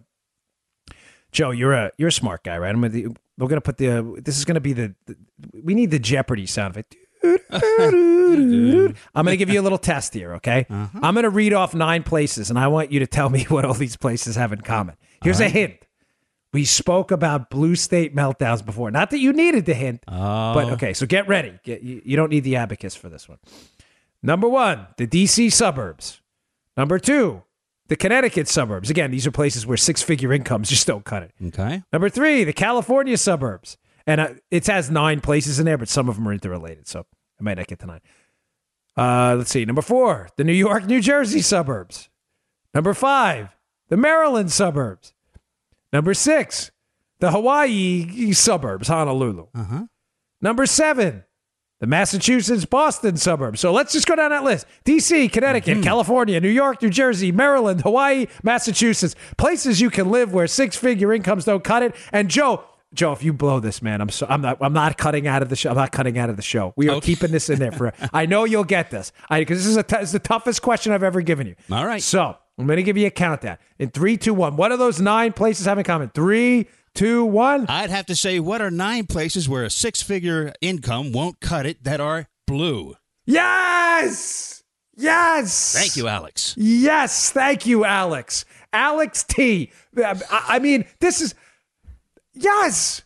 [1.32, 2.74] Joe, you're a you're a smart guy, right?
[2.74, 5.16] I'm gonna, we're going to put the uh, this is going to be the, the
[5.62, 6.96] we need the Jeopardy sound effect.
[7.24, 10.66] I'm going to give you a little test here, okay?
[10.68, 11.00] Uh-huh.
[11.02, 13.64] I'm going to read off nine places, and I want you to tell me what
[13.64, 14.96] all these places have in common.
[15.22, 15.76] Here's a hint.
[16.52, 18.90] We spoke about blue state meltdowns before.
[18.90, 21.58] Not that you needed the hint, oh, but okay, so get ready.
[21.64, 23.38] Get, you, you don't need the abacus for this one.
[24.22, 26.20] Number one, the DC suburbs.
[26.76, 27.42] Number two,
[27.92, 28.88] the Connecticut suburbs.
[28.88, 31.32] Again, these are places where six figure incomes just don't cut it.
[31.48, 31.82] okay.
[31.92, 33.76] Number three, the California suburbs.
[34.06, 36.88] And uh, it has nine places in there, but some of them are interrelated.
[36.88, 37.00] So
[37.38, 38.00] I might not get to nine.
[38.96, 39.66] Uh, let's see.
[39.66, 42.08] Number four, the New York, New Jersey suburbs.
[42.72, 43.54] Number five,
[43.90, 45.12] the Maryland suburbs.
[45.92, 46.70] Number six,
[47.20, 49.48] the Hawaii suburbs, Honolulu.
[49.54, 49.82] Uh huh.
[50.40, 51.24] Number seven,
[51.82, 53.58] the Massachusetts Boston suburbs.
[53.58, 55.82] So let's just go down that list DC, Connecticut, mm-hmm.
[55.82, 59.16] California, New York, New Jersey, Maryland, Hawaii, Massachusetts.
[59.36, 61.96] Places you can live where six figure incomes don't cut it.
[62.12, 62.62] And Joe,
[62.94, 65.48] Joe, if you blow this, man, I'm so, I'm not I'm not cutting out of
[65.48, 65.70] the show.
[65.70, 66.72] I'm not cutting out of the show.
[66.76, 67.06] We are Okay.
[67.06, 67.92] keeping this in there for.
[68.12, 69.10] I know you'll get this.
[69.28, 71.56] I because this is a t- it's the toughest question I've ever given you.
[71.68, 72.00] All right.
[72.00, 74.56] So I'm going to give you a countdown in three, two, one.
[74.56, 76.10] What are those nine places have in common?
[76.14, 77.66] Three, two, one.
[77.68, 81.66] I'd have to say, what are nine places where a six figure income won't cut
[81.66, 82.96] it that are blue?
[83.26, 84.62] Yes.
[84.96, 85.74] Yes.
[85.74, 86.54] Thank you, Alex.
[86.56, 88.44] Yes, thank you, Alex.
[88.72, 89.70] Alex T.
[90.30, 91.34] I, mean, this is
[92.34, 93.02] yes.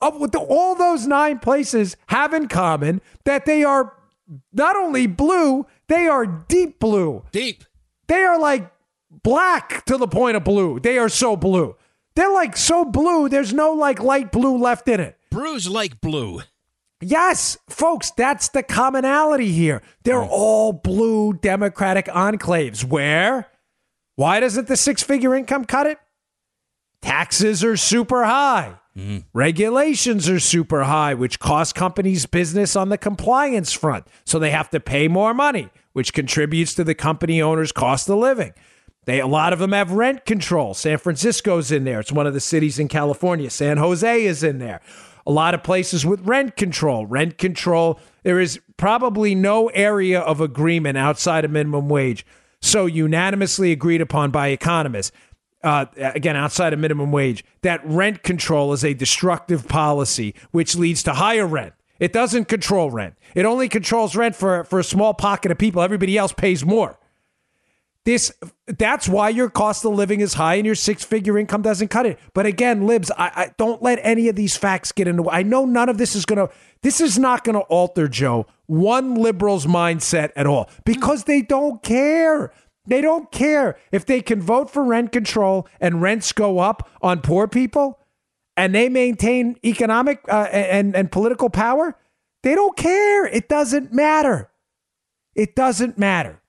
[0.00, 3.94] Uh, all those nine places have in common that they are
[4.52, 7.24] not only blue, they are deep blue.
[7.32, 7.64] Deep.
[8.06, 8.70] They are like
[9.22, 10.80] black to the point of blue.
[10.80, 11.76] They are so blue.
[12.20, 13.30] They're like so blue.
[13.30, 15.16] There's no like light blue left in it.
[15.30, 16.42] Bruise like blue.
[17.00, 19.80] Yes, folks, that's the commonality here.
[20.02, 20.28] They're oh.
[20.28, 22.84] all blue Democratic enclaves.
[22.84, 23.46] Where?
[24.16, 25.96] Why doesn't the six figure income cut it?
[27.00, 28.74] Taxes are super high.
[28.94, 29.20] Mm-hmm.
[29.32, 34.06] Regulations are super high, which cost companies business on the compliance front.
[34.26, 38.18] So they have to pay more money, which contributes to the company owner's cost of
[38.18, 38.52] living.
[39.04, 40.74] They a lot of them have rent control.
[40.74, 42.00] San Francisco's in there.
[42.00, 43.50] It's one of the cities in California.
[43.50, 44.80] San Jose is in there.
[45.26, 47.06] A lot of places with rent control.
[47.06, 52.26] Rent control, there is probably no area of agreement outside of minimum wage
[52.62, 55.12] so unanimously agreed upon by economists
[55.62, 61.02] uh, again, outside of minimum wage, that rent control is a destructive policy which leads
[61.02, 61.74] to higher rent.
[61.98, 63.14] It doesn't control rent.
[63.34, 65.82] It only controls rent for, for a small pocket of people.
[65.82, 66.98] Everybody else pays more.
[68.06, 68.32] This
[68.66, 72.06] that's why your cost of living is high and your six figure income doesn't cut
[72.06, 72.18] it.
[72.32, 75.34] But again, libs, I, I don't let any of these facts get in the way.
[75.34, 76.48] I know none of this is gonna
[76.82, 82.52] this is not gonna alter Joe one liberal's mindset at all because they don't care.
[82.86, 87.20] They don't care if they can vote for rent control and rents go up on
[87.20, 87.98] poor people
[88.56, 91.96] and they maintain economic uh, and, and political power.
[92.42, 93.26] They don't care.
[93.26, 94.50] It doesn't matter.
[95.34, 96.39] It doesn't matter.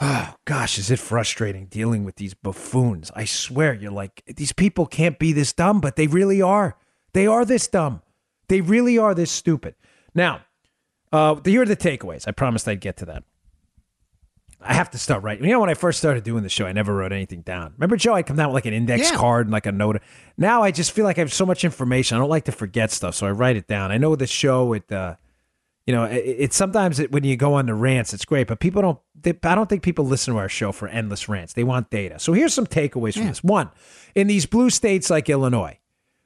[0.00, 3.12] Oh, gosh, is it frustrating dealing with these buffoons?
[3.14, 6.76] I swear, you're like, these people can't be this dumb, but they really are.
[7.12, 8.02] They are this dumb.
[8.48, 9.76] They really are this stupid.
[10.14, 10.40] Now,
[11.12, 12.26] uh, here are the takeaways.
[12.26, 13.22] I promised I'd get to that.
[14.60, 15.44] I have to start writing.
[15.44, 17.74] You know, when I first started doing the show, I never wrote anything down.
[17.76, 18.14] Remember, Joe?
[18.14, 19.16] I'd come down with like an index Yeah.
[19.16, 20.00] card and like a note.
[20.38, 22.16] Now I just feel like I have so much information.
[22.16, 23.92] I don't like to forget stuff, so I write it down.
[23.92, 24.72] I know the show.
[24.72, 25.16] It, uh,
[25.86, 28.60] you know, it, it's sometimes it, when you go on the rants, it's great, but
[28.60, 28.98] people don't.
[29.20, 31.52] They, I don't think people listen to our show for endless rants.
[31.52, 32.18] They want data.
[32.18, 33.44] So here's some takeaways from this.
[33.44, 33.70] One,
[34.14, 35.78] in these blue states like Illinois,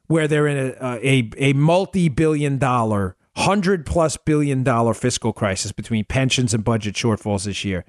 [0.07, 5.73] where they're in a a, a multi billion dollar, hundred plus billion dollar fiscal crisis
[5.73, 7.85] between pensions and budget shortfalls this year.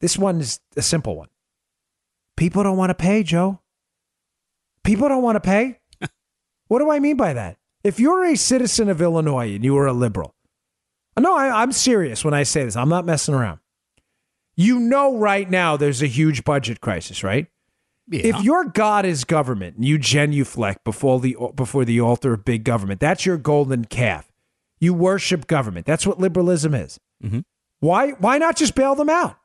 [0.00, 1.28] This one is a simple one.
[2.36, 3.60] People don't want to pay, Joe.
[4.84, 5.80] People don't want to pay.
[6.68, 7.56] what do I mean by that?
[7.82, 10.35] If you're a citizen of Illinois and you are a liberal,
[11.20, 12.76] no, I, I'm serious when I say this.
[12.76, 13.60] I'm not messing around.
[14.54, 17.46] You know, right now there's a huge budget crisis, right?
[18.08, 18.20] Yeah.
[18.22, 22.64] If your God is government and you genuflect before the before the altar of big
[22.64, 24.32] government, that's your golden calf.
[24.78, 25.86] You worship government.
[25.86, 27.00] That's what liberalism is.
[27.22, 27.40] Mm-hmm.
[27.80, 29.36] Why why not just bail them out?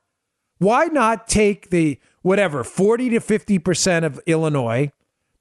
[0.59, 4.91] Why not take the whatever 40 to 50% of Illinois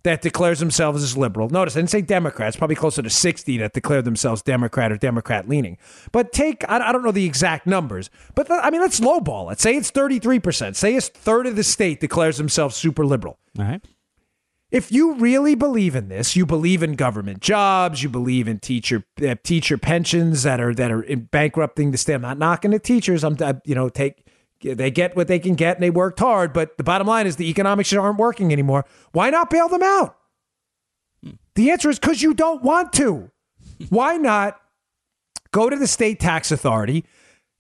[0.03, 1.49] that declares themselves as liberal?
[1.49, 5.49] Notice I didn't say Democrats, probably closer to 60 that declare themselves Democrat or Democrat
[5.49, 5.79] leaning.
[6.13, 9.53] But take, I, I don't know the exact numbers, but th- I mean, let's lowball
[9.53, 9.61] it.
[9.61, 10.77] Say it's 33%.
[10.77, 13.39] Say it's third of the state declares themselves super liberal.
[13.59, 13.85] All right.
[14.71, 19.05] If you really believe in this, you believe in government jobs, you believe in teacher
[19.27, 22.15] uh, teacher pensions that are that are bankrupting the state.
[22.15, 23.25] I'm not knocking the teachers.
[23.25, 24.25] I'm you know take
[24.63, 27.37] they get what they can get and they worked hard, but the bottom line is
[27.37, 28.85] the economics aren't working anymore.
[29.13, 30.17] Why not bail them out?
[31.55, 33.31] The answer is because you don't want to.
[33.89, 34.61] Why not
[35.53, 37.05] go to the state tax authority,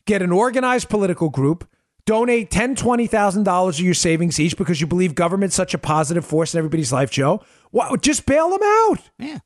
[0.06, 1.68] get an organized political group,
[2.06, 5.78] donate ten, twenty thousand dollars of your savings each because you believe government's such a
[5.78, 7.42] positive force in everybody's life, Joe.
[7.70, 8.98] Why, just bail them out.
[9.18, 9.38] Yeah.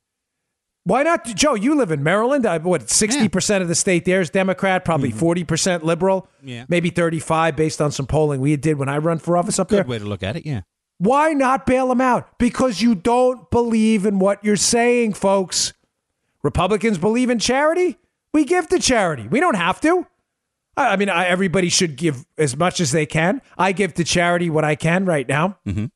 [0.85, 1.55] Why not, Joe?
[1.55, 2.45] You live in Maryland.
[2.45, 6.65] Uh, what sixty percent of the state there is Democrat, probably 40 percent liberal, Yeah.
[6.69, 9.81] maybe thirty-five based on some polling we did when I run for office up there.
[9.83, 10.45] Good way to look at it.
[10.45, 10.61] Yeah.
[10.99, 12.37] Why not bail them out?
[12.37, 15.73] Because you don't believe in what you're saying, folks.
[16.43, 17.97] Republicans believe in charity.
[18.33, 19.27] We give to charity.
[19.27, 20.05] We don't have to.
[20.77, 23.41] I, I mean, I, everybody should give as much as they can.
[23.57, 25.57] I give to charity what I can right now.
[25.67, 25.89] Mhm.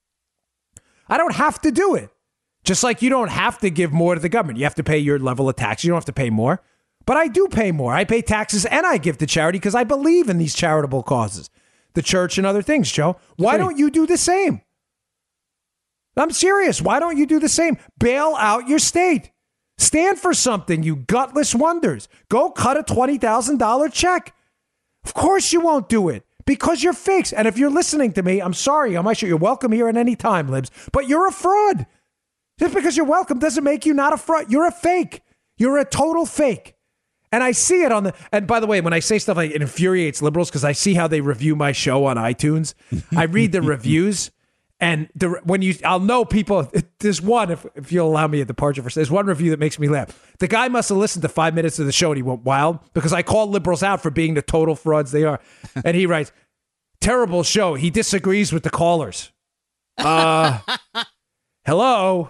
[1.07, 2.09] I don't have to do it.
[2.69, 4.59] Just like you don't have to give more to the government.
[4.59, 5.83] You have to pay your level of tax.
[5.83, 6.61] You don't have to pay more.
[7.03, 7.95] But I do pay more.
[7.95, 11.49] I pay taxes and I give to charity because I believe in these charitable causes,
[11.95, 13.17] the church and other things, Joe.
[13.37, 14.61] Why don't you do the same?
[16.15, 16.79] I'm serious.
[16.79, 17.79] Why don't you do the same?
[17.97, 19.31] Bail out your state.
[19.79, 22.07] Stand for something, you gutless wonders.
[22.29, 24.35] Go cut a $20,000 check.
[25.03, 27.33] Of course you won't do it because you're fakes.
[27.33, 28.95] And if you're listening to me, I'm sorry.
[28.95, 31.87] I'm sure you're welcome here at any time, Libs, but you're a fraud.
[32.59, 34.51] Just because you're welcome doesn't make you not a fraud.
[34.51, 35.21] You're a fake.
[35.57, 36.75] You're a total fake.
[37.31, 38.13] And I see it on the.
[38.31, 40.95] And by the way, when I say stuff like it infuriates liberals because I see
[40.95, 42.73] how they review my show on iTunes,
[43.15, 44.31] I read the reviews.
[44.81, 46.71] And the, when you, I'll know people.
[46.99, 48.89] There's one, if, if you'll allow me a departure for.
[48.89, 50.33] There's one review that makes me laugh.
[50.39, 52.79] The guy must have listened to five minutes of the show and he went wild
[52.93, 55.39] because I call liberals out for being the total frauds they are.
[55.83, 56.31] And he writes,
[56.99, 59.31] "Terrible show." He disagrees with the callers.
[59.97, 60.59] Uh,
[61.65, 62.29] hello.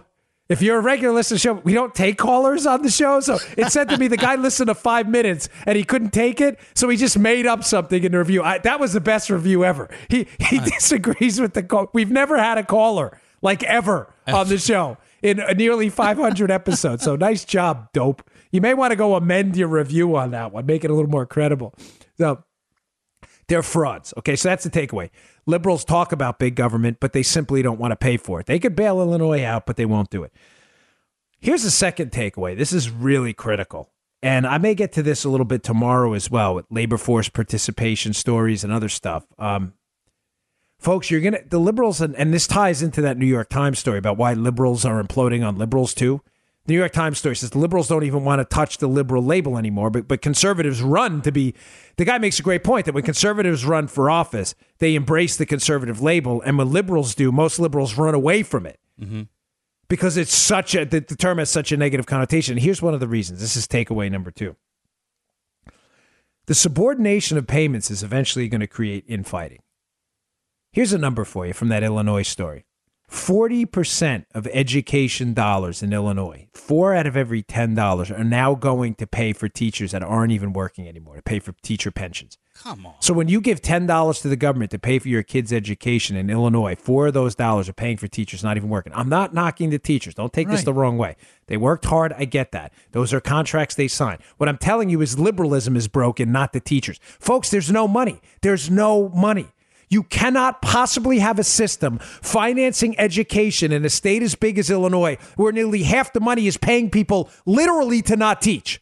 [0.49, 3.19] If you're a regular listener to the show, we don't take callers on the show.
[3.19, 6.41] So it said to me the guy listened to five minutes and he couldn't take
[6.41, 8.41] it, so he just made up something in the review.
[8.41, 9.89] I, that was the best review ever.
[10.09, 11.89] He he disagrees with the call.
[11.93, 17.03] We've never had a caller like ever on the show in nearly 500 episodes.
[17.03, 18.27] So nice job, dope.
[18.51, 21.11] You may want to go amend your review on that one, make it a little
[21.11, 21.75] more credible.
[22.17, 22.43] So
[23.49, 24.13] they're frauds.
[24.17, 25.09] Okay, so that's the takeaway.
[25.45, 28.45] Liberals talk about big government, but they simply don't want to pay for it.
[28.45, 30.31] They could bail Illinois out, but they won't do it.
[31.39, 32.57] Here's the second takeaway.
[32.57, 33.89] This is really critical.
[34.21, 37.29] And I may get to this a little bit tomorrow as well with labor force
[37.29, 39.25] participation stories and other stuff.
[39.37, 39.73] Um,
[40.77, 43.79] folks, you're going to, the liberals, and, and this ties into that New York Times
[43.79, 46.21] story about why liberals are imploding on liberals too.
[46.69, 49.23] The New York Times story says the liberals don't even want to touch the liberal
[49.23, 51.55] label anymore, but, but conservatives run to be.
[51.97, 55.47] The guy makes a great point that when conservatives run for office, they embrace the
[55.47, 56.43] conservative label.
[56.43, 58.79] And when liberals do, most liberals run away from it.
[59.01, 59.23] Mm-hmm.
[59.87, 62.55] Because it's such a, the, the term has such a negative connotation.
[62.57, 63.41] Here's one of the reasons.
[63.41, 64.55] This is takeaway number two.
[66.45, 69.63] The subordination of payments is eventually going to create infighting.
[70.71, 72.65] Here's a number for you from that Illinois story
[73.09, 79.07] 40% of education dollars in Illinois, four out of every $10 are now going to
[79.07, 82.37] pay for teachers that aren't even working anymore, to pay for teacher pensions.
[82.61, 82.93] Come on.
[82.99, 86.29] So when you give $10 to the government to pay for your kids' education in
[86.29, 88.93] Illinois, four of those dollars are paying for teachers not even working.
[88.93, 90.13] I'm not knocking the teachers.
[90.13, 90.55] Don't take right.
[90.55, 91.15] this the wrong way.
[91.47, 92.13] They worked hard.
[92.13, 92.73] I get that.
[92.91, 94.21] Those are contracts they signed.
[94.37, 96.99] What I'm telling you is liberalism is broken, not the teachers.
[97.01, 98.21] Folks, there's no money.
[98.41, 99.47] There's no money.
[99.89, 105.17] You cannot possibly have a system financing education in a state as big as Illinois
[105.35, 108.81] where nearly half the money is paying people literally to not teach.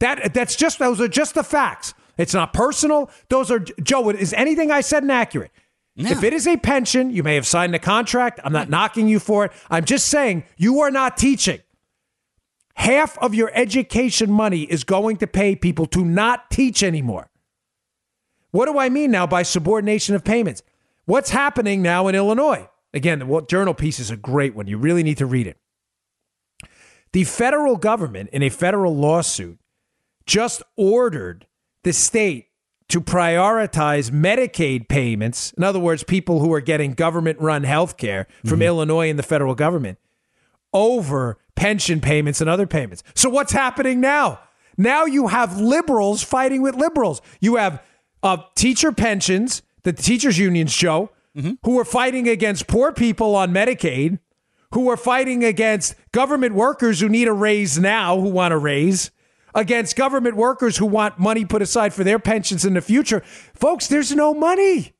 [0.00, 1.94] That that's just those are just the facts.
[2.18, 3.10] It's not personal.
[3.28, 5.52] Those are Joe, is anything I said inaccurate?
[5.96, 6.10] No.
[6.10, 8.40] If it is a pension, you may have signed a contract.
[8.44, 9.52] I'm not knocking you for it.
[9.70, 11.60] I'm just saying you are not teaching.
[12.74, 17.30] Half of your education money is going to pay people to not teach anymore.
[18.56, 20.62] What do I mean now by subordination of payments?
[21.04, 22.70] What's happening now in Illinois?
[22.94, 24.66] Again, the journal piece is a great one.
[24.66, 25.58] You really need to read it.
[27.12, 29.58] The federal government, in a federal lawsuit,
[30.24, 31.46] just ordered
[31.82, 32.46] the state
[32.88, 35.52] to prioritize Medicaid payments.
[35.58, 38.68] In other words, people who are getting government run health care from mm-hmm.
[38.68, 39.98] Illinois and the federal government
[40.72, 43.02] over pension payments and other payments.
[43.14, 44.40] So, what's happening now?
[44.78, 47.20] Now you have liberals fighting with liberals.
[47.38, 47.82] You have
[48.26, 51.52] of teacher pensions, that the teachers' unions, Joe, mm-hmm.
[51.62, 54.18] who are fighting against poor people on Medicaid,
[54.72, 59.12] who are fighting against government workers who need a raise now, who want a raise,
[59.54, 63.20] against government workers who want money put aside for their pensions in the future.
[63.54, 64.92] Folks, there's no money.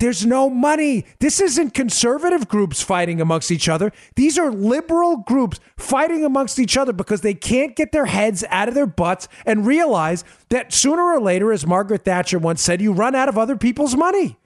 [0.00, 1.06] There's no money.
[1.18, 3.92] This isn't conservative groups fighting amongst each other.
[4.14, 8.68] These are liberal groups fighting amongst each other because they can't get their heads out
[8.68, 12.92] of their butts and realize that sooner or later, as Margaret Thatcher once said, you
[12.92, 14.36] run out of other people's money.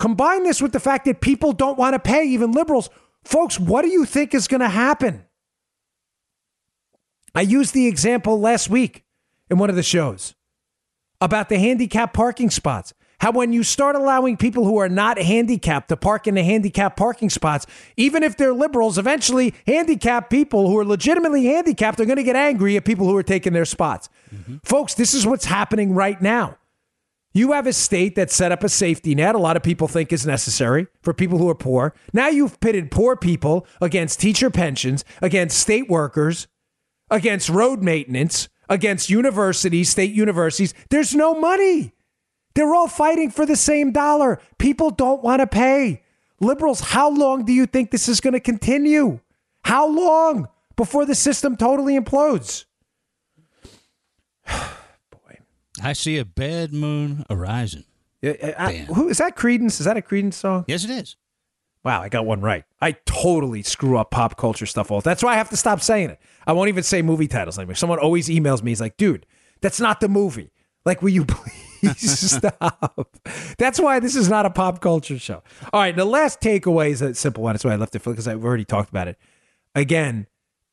[0.00, 2.90] Combine this with the fact that people don't want to pay, even liberals.
[3.22, 5.24] Folks, what do you think is going to happen?
[7.36, 9.04] I used the example last week
[9.48, 10.34] in one of the shows
[11.20, 12.92] about the handicap parking spots.
[13.20, 16.96] How when you start allowing people who are not handicapped to park in the handicapped
[16.96, 22.16] parking spots, even if they're liberals, eventually handicapped people who are legitimately handicapped are going
[22.16, 24.08] to get angry at people who are taking their spots.
[24.34, 24.56] Mm-hmm.
[24.64, 26.58] Folks, this is what's happening right now.
[27.36, 30.12] You have a state that set up a safety net, a lot of people think
[30.12, 31.92] is necessary for people who are poor.
[32.12, 36.46] Now you've pitted poor people against teacher pensions, against state workers,
[37.10, 40.74] against road maintenance, against universities, state universities.
[40.90, 41.93] There's no money.
[42.54, 44.40] They're all fighting for the same dollar.
[44.58, 46.02] People don't want to pay.
[46.40, 49.20] Liberals, how long do you think this is going to continue?
[49.64, 52.64] How long before the system totally implodes?
[54.46, 55.38] Boy.
[55.82, 57.84] I see a bad moon arising.
[58.22, 59.80] I, I, who is that Creedence?
[59.80, 60.64] Is that a Creedence song?
[60.66, 61.16] Yes, it is.
[61.84, 62.64] Wow, I got one right.
[62.80, 65.02] I totally screw up pop culture stuff all.
[65.02, 66.18] That's why I have to stop saying it.
[66.46, 67.74] I won't even say movie titles anymore.
[67.74, 68.70] Someone always emails me.
[68.70, 69.26] He's like, dude,
[69.60, 70.50] that's not the movie.
[70.86, 71.63] Like, will you please
[71.96, 73.16] stop?
[73.58, 75.42] That's why this is not a pop culture show.
[75.72, 77.54] All right, the last takeaway is a simple one.
[77.54, 79.18] That's why I left it for because I've already talked about it.
[79.74, 80.26] Again,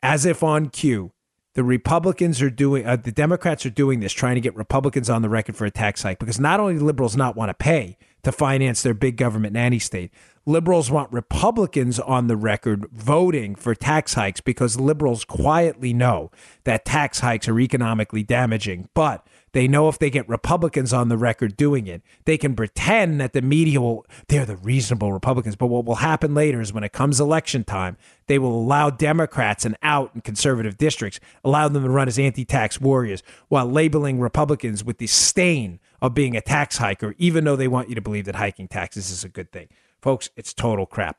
[0.03, 1.11] as if on cue,
[1.53, 5.21] the Republicans are doing, uh, the Democrats are doing this, trying to get Republicans on
[5.21, 8.31] the record for a tax hike because not only liberals not want to pay to
[8.31, 10.11] finance their big government nanny state,
[10.45, 16.31] liberals want Republicans on the record voting for tax hikes because liberals quietly know
[16.63, 18.87] that tax hikes are economically damaging.
[18.93, 23.19] But they know if they get Republicans on the record doing it, they can pretend
[23.19, 25.55] that the media will, they're the reasonable Republicans.
[25.55, 27.97] But what will happen later is when it comes election time,
[28.27, 32.45] they will allow Democrats and out in conservative districts, allow them to run as anti
[32.45, 37.55] tax warriors while labeling Republicans with the stain of being a tax hiker, even though
[37.55, 39.67] they want you to believe that hiking taxes is a good thing.
[40.01, 41.17] Folks, it's total crap.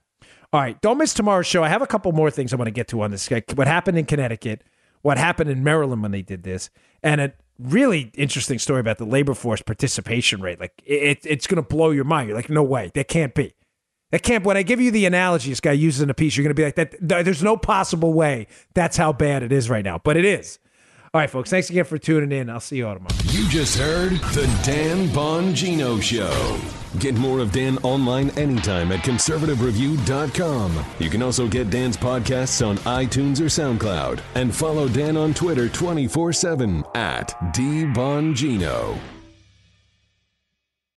[0.52, 1.62] All right, don't miss tomorrow's show.
[1.62, 3.28] I have a couple more things I want to get to on this.
[3.54, 4.62] What happened in Connecticut,
[5.02, 6.68] what happened in Maryland when they did this,
[7.02, 10.60] and a really interesting story about the labor force participation rate.
[10.60, 12.28] Like it, it's going to blow your mind.
[12.28, 13.54] You're like, no way, that can't be.
[14.10, 14.44] That can't.
[14.44, 16.60] When I give you the analogy this guy uses in a piece, you're going to
[16.60, 17.24] be like, that.
[17.24, 20.58] There's no possible way that's how bad it is right now, but it is.
[21.14, 21.50] All right, folks.
[21.50, 22.48] Thanks again for tuning in.
[22.48, 23.14] I'll see you all tomorrow.
[23.24, 26.58] You just heard the Dan Bongino Show.
[26.98, 30.84] Get more of Dan online anytime at conservativereview.com.
[30.98, 34.22] You can also get Dan's podcasts on iTunes or SoundCloud.
[34.36, 38.98] And follow Dan on Twitter 24 7 at DBongino.